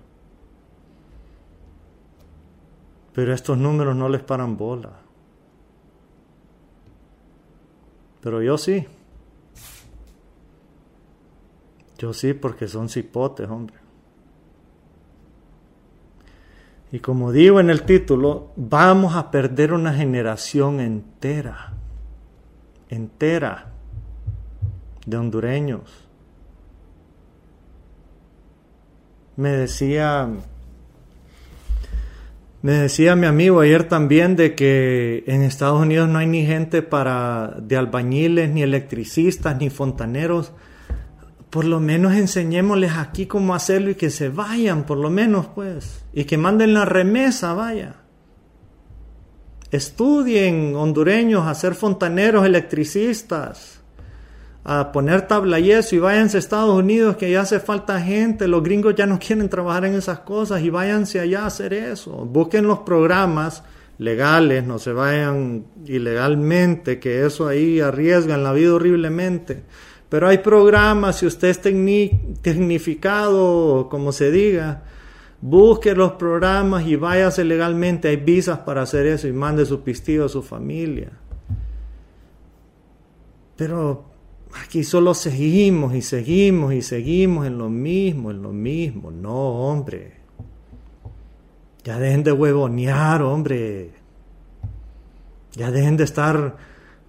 Pero 3.16 3.32
estos 3.32 3.56
números 3.56 3.96
no 3.96 4.10
les 4.10 4.22
paran 4.22 4.58
bola. 4.58 4.90
Pero 8.20 8.42
yo 8.42 8.58
sí. 8.58 8.86
Yo 11.96 12.12
sí, 12.12 12.34
porque 12.34 12.68
son 12.68 12.90
cipotes, 12.90 13.48
hombre. 13.48 13.76
Y 16.92 17.00
como 17.00 17.32
digo 17.32 17.58
en 17.58 17.70
el 17.70 17.84
título, 17.84 18.52
vamos 18.54 19.16
a 19.16 19.30
perder 19.30 19.72
una 19.72 19.94
generación 19.94 20.80
entera, 20.80 21.72
entera, 22.90 23.72
de 25.06 25.16
hondureños. 25.16 26.06
Me 29.36 29.52
decía, 29.52 30.28
me 32.66 32.72
decía 32.72 33.14
mi 33.14 33.28
amigo 33.28 33.60
ayer 33.60 33.84
también 33.84 34.34
de 34.34 34.56
que 34.56 35.22
en 35.28 35.42
Estados 35.42 35.80
Unidos 35.80 36.08
no 36.08 36.18
hay 36.18 36.26
ni 36.26 36.44
gente 36.44 36.82
para 36.82 37.58
de 37.62 37.76
albañiles, 37.76 38.50
ni 38.50 38.64
electricistas, 38.64 39.56
ni 39.56 39.70
fontaneros. 39.70 40.50
Por 41.48 41.64
lo 41.64 41.78
menos 41.78 42.14
enseñémosles 42.14 42.90
aquí 42.96 43.26
cómo 43.26 43.54
hacerlo 43.54 43.90
y 43.90 43.94
que 43.94 44.10
se 44.10 44.30
vayan, 44.30 44.82
por 44.82 44.98
lo 44.98 45.10
menos, 45.10 45.46
pues, 45.46 46.04
y 46.12 46.24
que 46.24 46.38
manden 46.38 46.74
la 46.74 46.84
remesa, 46.84 47.54
vaya. 47.54 47.98
Estudien 49.70 50.74
hondureños 50.74 51.46
a 51.46 51.54
ser 51.54 51.76
fontaneros, 51.76 52.44
electricistas, 52.44 53.75
a 54.68 54.90
poner 54.90 55.28
tabla 55.28 55.60
y 55.60 55.70
eso, 55.70 55.94
y 55.94 56.00
váyanse 56.00 56.36
a 56.36 56.40
Estados 56.40 56.76
Unidos, 56.76 57.16
que 57.16 57.30
ya 57.30 57.42
hace 57.42 57.60
falta 57.60 58.00
gente, 58.00 58.48
los 58.48 58.62
gringos 58.62 58.94
ya 58.96 59.06
no 59.06 59.18
quieren 59.24 59.48
trabajar 59.48 59.84
en 59.84 59.94
esas 59.94 60.18
cosas, 60.20 60.60
y 60.62 60.70
váyanse 60.70 61.20
allá 61.20 61.44
a 61.44 61.46
hacer 61.46 61.72
eso. 61.72 62.10
Busquen 62.26 62.66
los 62.66 62.80
programas 62.80 63.62
legales, 63.98 64.64
no 64.64 64.78
se 64.78 64.92
vayan 64.92 65.64
ilegalmente, 65.86 66.98
que 66.98 67.24
eso 67.24 67.46
ahí 67.46 67.80
arriesgan 67.80 68.42
la 68.42 68.52
vida 68.52 68.74
horriblemente 68.74 69.62
pero 70.08 70.28
hay 70.28 70.38
programas, 70.38 71.18
si 71.18 71.26
usted 71.26 71.48
es 71.48 71.60
tecnificado, 72.40 73.88
como 73.90 74.12
se 74.12 74.30
diga, 74.30 74.84
busque 75.40 75.94
los 75.94 76.12
programas 76.12 76.86
y 76.86 76.94
váyase 76.96 77.44
legalmente. 77.44 78.08
Hay 78.08 78.16
visas 78.16 78.60
para 78.60 78.82
hacer 78.82 79.06
eso 79.06 79.26
y 79.26 79.32
mande 79.32 79.66
su 79.66 79.82
pistillo 79.82 80.26
a 80.26 80.28
su 80.28 80.42
familia. 80.42 81.10
Pero 83.56 84.04
aquí 84.62 84.84
solo 84.84 85.14
seguimos 85.14 85.94
y 85.94 86.02
seguimos 86.02 86.74
y 86.74 86.82
seguimos 86.82 87.46
en 87.46 87.58
lo 87.58 87.68
mismo, 87.68 88.30
en 88.30 88.42
lo 88.42 88.52
mismo. 88.52 89.10
No, 89.10 89.32
hombre. 89.32 90.14
Ya 91.84 91.98
dejen 91.98 92.24
de 92.24 92.32
huevonear, 92.32 93.22
hombre. 93.22 93.92
Ya 95.52 95.70
dejen 95.70 95.96
de 95.96 96.04
estar 96.04 96.56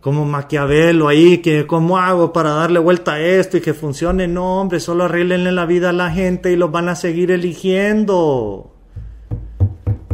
como 0.02 0.24
Maquiavelo 0.24 1.08
ahí, 1.08 1.40
que 1.40 1.68
cómo 1.68 1.98
hago 1.98 2.32
para 2.32 2.52
darle 2.52 2.80
vuelta 2.80 3.14
a 3.14 3.20
esto 3.20 3.58
y 3.58 3.62
que 3.62 3.74
funcione. 3.74 4.28
No, 4.28 4.62
hombre, 4.62 4.80
solo 4.80 5.06
arreglenle 5.06 5.52
la 5.52 5.66
vida 5.66 5.90
a 5.90 5.94
la 5.94 6.12
gente 6.12 6.52
y 6.52 6.56
los 6.56 6.72
van 6.72 6.90
a 6.90 6.96
seguir 6.96 7.32
eligiendo. 7.32 8.74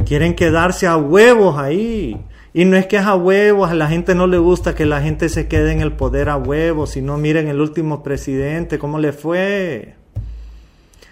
Quieren 0.06 0.34
quedarse 0.34 0.88
a 0.88 0.98
huevos 0.98 1.58
ahí. 1.58 2.20
Y 2.54 2.66
no 2.66 2.78
es 2.78 2.86
que 2.86 2.98
es 2.98 3.06
a 3.06 3.16
huevos, 3.16 3.72
a 3.72 3.76
la 3.76 3.88
gente 3.88 4.14
no 4.14 4.28
le 4.28 4.38
gusta 4.38 4.76
que 4.76 4.86
la 4.86 5.02
gente 5.02 5.28
se 5.30 5.48
quede 5.48 5.72
en 5.72 5.82
el 5.82 5.94
poder 5.94 6.30
a 6.30 6.38
huevos, 6.38 6.92
sino 6.92 7.18
miren 7.18 7.48
el 7.48 7.60
último 7.60 8.04
presidente, 8.04 8.78
cómo 8.78 9.00
le 9.00 9.12
fue. 9.12 9.96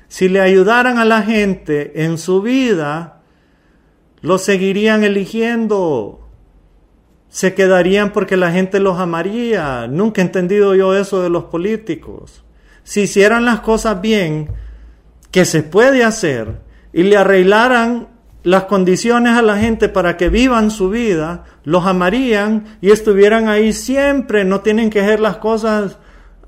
Si 0.07 0.29
le 0.29 0.39
ayudaran 0.39 0.99
a 0.99 1.05
la 1.05 1.23
gente 1.23 2.03
en 2.03 2.17
su 2.17 2.41
vida, 2.41 3.21
lo 4.21 4.37
seguirían 4.37 5.03
eligiendo 5.03 6.21
se 7.31 7.53
quedarían 7.53 8.11
porque 8.11 8.35
la 8.35 8.51
gente 8.51 8.81
los 8.81 8.99
amaría. 8.99 9.87
Nunca 9.87 10.21
he 10.21 10.25
entendido 10.25 10.75
yo 10.75 10.93
eso 10.93 11.23
de 11.23 11.29
los 11.29 11.45
políticos. 11.45 12.43
Si 12.83 13.01
hicieran 13.01 13.45
las 13.45 13.61
cosas 13.61 14.01
bien, 14.01 14.49
que 15.31 15.45
se 15.45 15.63
puede 15.63 16.03
hacer, 16.03 16.59
y 16.91 17.03
le 17.03 17.15
arreglaran 17.15 18.09
las 18.43 18.63
condiciones 18.63 19.37
a 19.37 19.41
la 19.41 19.57
gente 19.57 19.87
para 19.87 20.17
que 20.17 20.29
vivan 20.29 20.71
su 20.71 20.89
vida, 20.89 21.43
los 21.63 21.85
amarían 21.85 22.77
y 22.81 22.91
estuvieran 22.91 23.47
ahí 23.47 23.71
siempre. 23.71 24.45
No 24.45 24.61
tienen 24.61 24.89
que 24.89 25.01
hacer 25.01 25.19
las 25.19 25.37
cosas 25.37 25.97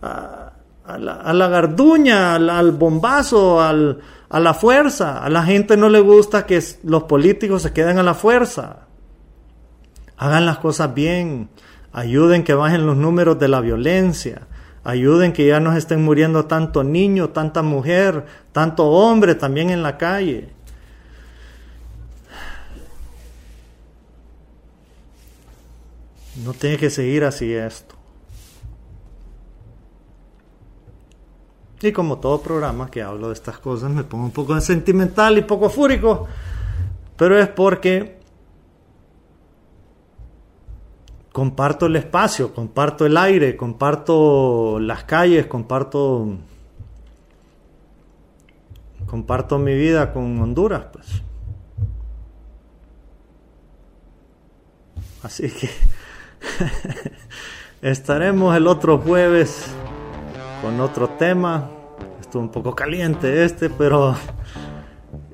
a, 0.02 0.52
la, 0.98 1.48
garduña, 1.48 2.36
al, 2.36 2.72
bombazo, 2.72 3.62
a 3.62 3.74
la 4.40 4.54
fuerza. 4.54 5.24
A 5.24 5.30
la 5.30 5.44
gente 5.44 5.78
no 5.78 5.90
le 5.90 6.00
gusta 6.00 6.46
que 6.46 6.62
los 6.84 7.04
políticos 7.04 7.62
se 7.62 7.74
queden 7.74 8.00
a 8.00 8.04
la 8.04 8.16
fuerza. 8.16 8.88
Hagan 10.18 10.46
las 10.46 10.58
cosas 10.58 10.94
bien, 10.94 11.50
ayuden 11.92 12.44
que 12.44 12.54
bajen 12.54 12.88
los 12.88 12.98
números 12.98 13.38
de 13.40 13.48
la 13.48 13.62
violencia, 13.62 14.48
ayuden 14.84 15.34
que 15.34 15.46
ya 15.48 15.60
no 15.60 15.76
estén 15.76 16.04
muriendo 16.04 16.46
tanto 16.46 16.84
niño, 16.84 17.30
tanta 17.30 17.62
mujer, 17.62 18.26
tanto 18.52 18.86
hombre 18.88 19.36
también 19.36 19.70
en 19.70 19.84
la 19.84 19.98
calle. 19.98 20.54
No 26.42 26.54
tiene 26.54 26.78
que 26.78 26.90
seguir 26.90 27.24
así 27.24 27.54
esto. 27.54 27.96
Y 31.82 31.92
como 31.92 32.18
todo 32.20 32.42
programa 32.42 32.90
que 32.90 33.02
hablo 33.02 33.28
de 33.28 33.34
estas 33.34 33.60
cosas, 33.60 33.92
me 33.92 34.06
pongo 34.06 34.24
un 34.24 34.32
poco 34.32 34.60
sentimental 34.62 35.38
y 35.38 35.42
poco 35.42 35.70
fúrico, 35.70 36.28
pero 37.18 37.38
es 37.38 37.50
porque 37.50 38.20
comparto 41.34 41.88
el 41.88 41.98
espacio, 41.98 42.54
comparto 42.54 43.06
el 43.06 43.18
aire, 43.18 43.58
comparto 43.58 44.80
las 44.80 45.04
calles, 45.04 45.48
comparto 45.48 46.38
comparto 49.06 49.60
mi 49.60 49.76
vida 49.76 50.14
con 50.14 50.40
Honduras, 50.40 50.86
pues. 50.92 51.22
Así 55.22 55.50
que 55.50 55.70
estaremos 57.82 58.56
el 58.56 58.68
otro 58.68 58.98
jueves 58.98 59.68
con 60.62 60.80
otro 60.80 61.10
tema. 61.10 61.70
Estuvo 62.20 62.42
un 62.42 62.50
poco 62.50 62.76
caliente 62.76 63.44
este, 63.44 63.70
pero 63.70 64.16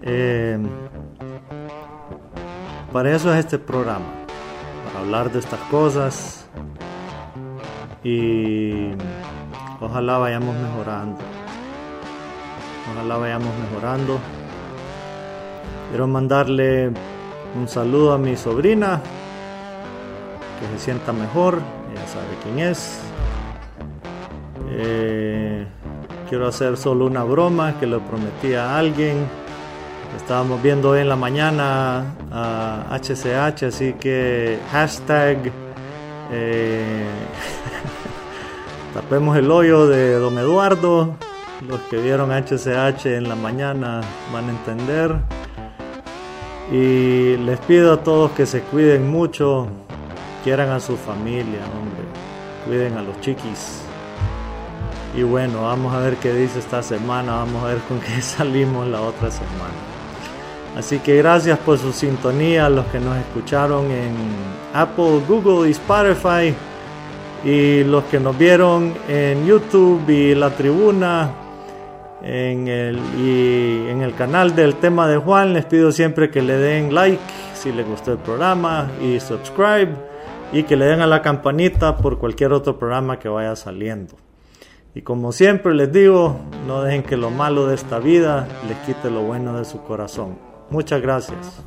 eh, 0.02 0.58
para 2.92 3.16
eso 3.16 3.32
es 3.34 3.40
este 3.40 3.60
programa, 3.60 4.06
para 4.86 5.00
hablar 5.00 5.32
de 5.32 5.40
estas 5.40 5.60
cosas 5.70 6.50
y 8.04 8.92
ojalá 9.80 10.18
vayamos 10.18 10.56
mejorando. 10.56 11.20
Ojalá 12.92 13.18
vayamos 13.18 13.52
mejorando. 13.60 14.20
Quiero 15.90 16.08
mandarle 16.08 16.92
un 17.56 17.68
saludo 17.68 18.14
a 18.14 18.18
mi 18.18 18.36
sobrina, 18.36 19.02
que 20.60 20.78
se 20.78 20.84
sienta 20.84 21.14
mejor, 21.14 21.60
ya 21.96 22.08
sabe 22.08 22.28
quién 22.44 22.60
es. 22.60 23.00
Eh, 24.72 25.66
quiero 26.28 26.48
hacer 26.48 26.78
solo 26.78 27.06
una 27.06 27.24
broma 27.24 27.80
que 27.80 27.88
le 27.88 28.00
prometí 28.00 28.54
a 28.54 28.78
alguien. 28.78 29.26
Estábamos 30.18 30.62
viendo 30.62 30.96
en 30.96 31.08
la 31.08 31.16
mañana 31.16 32.04
a 32.32 33.00
HCH, 33.00 33.64
así 33.64 33.94
que 33.94 34.60
hashtag 34.72 35.52
eh, 36.32 37.06
tapemos 38.94 39.38
el 39.38 39.50
hoyo 39.52 39.88
de 39.88 40.14
don 40.14 40.38
Eduardo. 40.38 41.16
Los 41.68 41.80
que 41.82 41.98
vieron 41.98 42.32
HCH 42.32 43.06
en 43.08 43.28
la 43.28 43.36
mañana 43.36 44.02
van 44.32 44.46
a 44.46 44.50
entender. 44.50 45.16
Y 46.72 47.38
les 47.38 47.60
pido 47.62 47.94
a 47.94 48.04
todos 48.04 48.32
que 48.32 48.46
se 48.46 48.62
cuiden 48.62 49.10
mucho, 49.10 49.68
quieran 50.50 50.72
a 50.72 50.80
su 50.80 50.98
familia, 50.98 51.60
hombre, 51.78 52.02
cuiden 52.66 52.98
a 52.98 53.04
los 53.04 53.22
chiquis. 53.22 53.84
Y 55.16 55.22
bueno, 55.22 55.62
vamos 55.62 55.94
a 55.94 56.00
ver 56.00 56.16
qué 56.16 56.34
dice 56.34 56.58
esta 56.58 56.82
semana, 56.82 57.34
vamos 57.34 57.64
a 57.64 57.68
ver 57.68 57.78
con 57.88 58.00
qué 58.08 58.20
salimos 58.20 58.88
la 58.88 59.00
otra 59.00 59.30
semana. 59.30 59.78
Así 60.76 60.98
que 60.98 61.18
gracias 61.18 61.60
por 61.60 61.78
su 61.78 61.94
sintonía, 61.94 62.68
los 62.68 62.88
que 62.88 63.00
nos 63.00 63.16
escucharon 63.18 63.92
en 63.92 64.16
Apple, 64.74 65.22
Google 65.28 65.68
y 65.68 65.72
Spotify. 65.74 66.56
Y 67.46 67.84
los 67.84 68.06
que 68.06 68.20
nos 68.20 68.36
vieron 68.36 68.96
en 69.08 69.46
YouTube 69.46 70.10
y 70.10 70.34
la 70.34 70.50
tribuna, 70.50 71.30
en 72.24 72.68
el, 72.68 72.98
y 73.20 73.88
en 73.88 74.02
el 74.02 74.16
canal 74.16 74.56
del 74.56 74.78
tema 74.78 75.08
de 75.08 75.18
Juan 75.18 75.54
les 75.54 75.66
pido 75.66 75.92
siempre 75.92 76.32
que 76.32 76.42
le 76.42 76.58
den 76.58 76.94
like 76.94 77.22
si 77.54 77.72
les 77.72 77.88
gustó 77.88 78.14
el 78.14 78.18
programa 78.18 78.90
y 79.00 79.20
subscribe 79.20 80.09
y 80.52 80.64
que 80.64 80.76
le 80.76 80.86
den 80.86 81.02
a 81.02 81.08
la 81.08 81.22
campanita 81.22 81.98
por 81.98 82.18
cualquier 82.18 82.54
otro 82.54 82.80
programa 82.80 83.20
que 83.20 83.30
vaya 83.30 83.56
saliendo. 83.56 84.16
Y 84.96 85.02
como 85.02 85.32
siempre 85.32 85.74
les 85.76 85.92
digo, 85.92 86.40
no 86.68 86.82
dejen 86.82 87.04
que 87.04 87.16
lo 87.16 87.30
malo 87.30 87.68
de 87.68 87.76
esta 87.76 88.00
vida 88.00 88.48
les 88.68 88.78
quite 88.80 89.12
lo 89.12 89.22
bueno 89.22 89.58
de 89.58 89.66
su 89.66 89.82
corazón. 89.84 90.38
Muchas 90.72 91.02
gracias. 91.02 91.64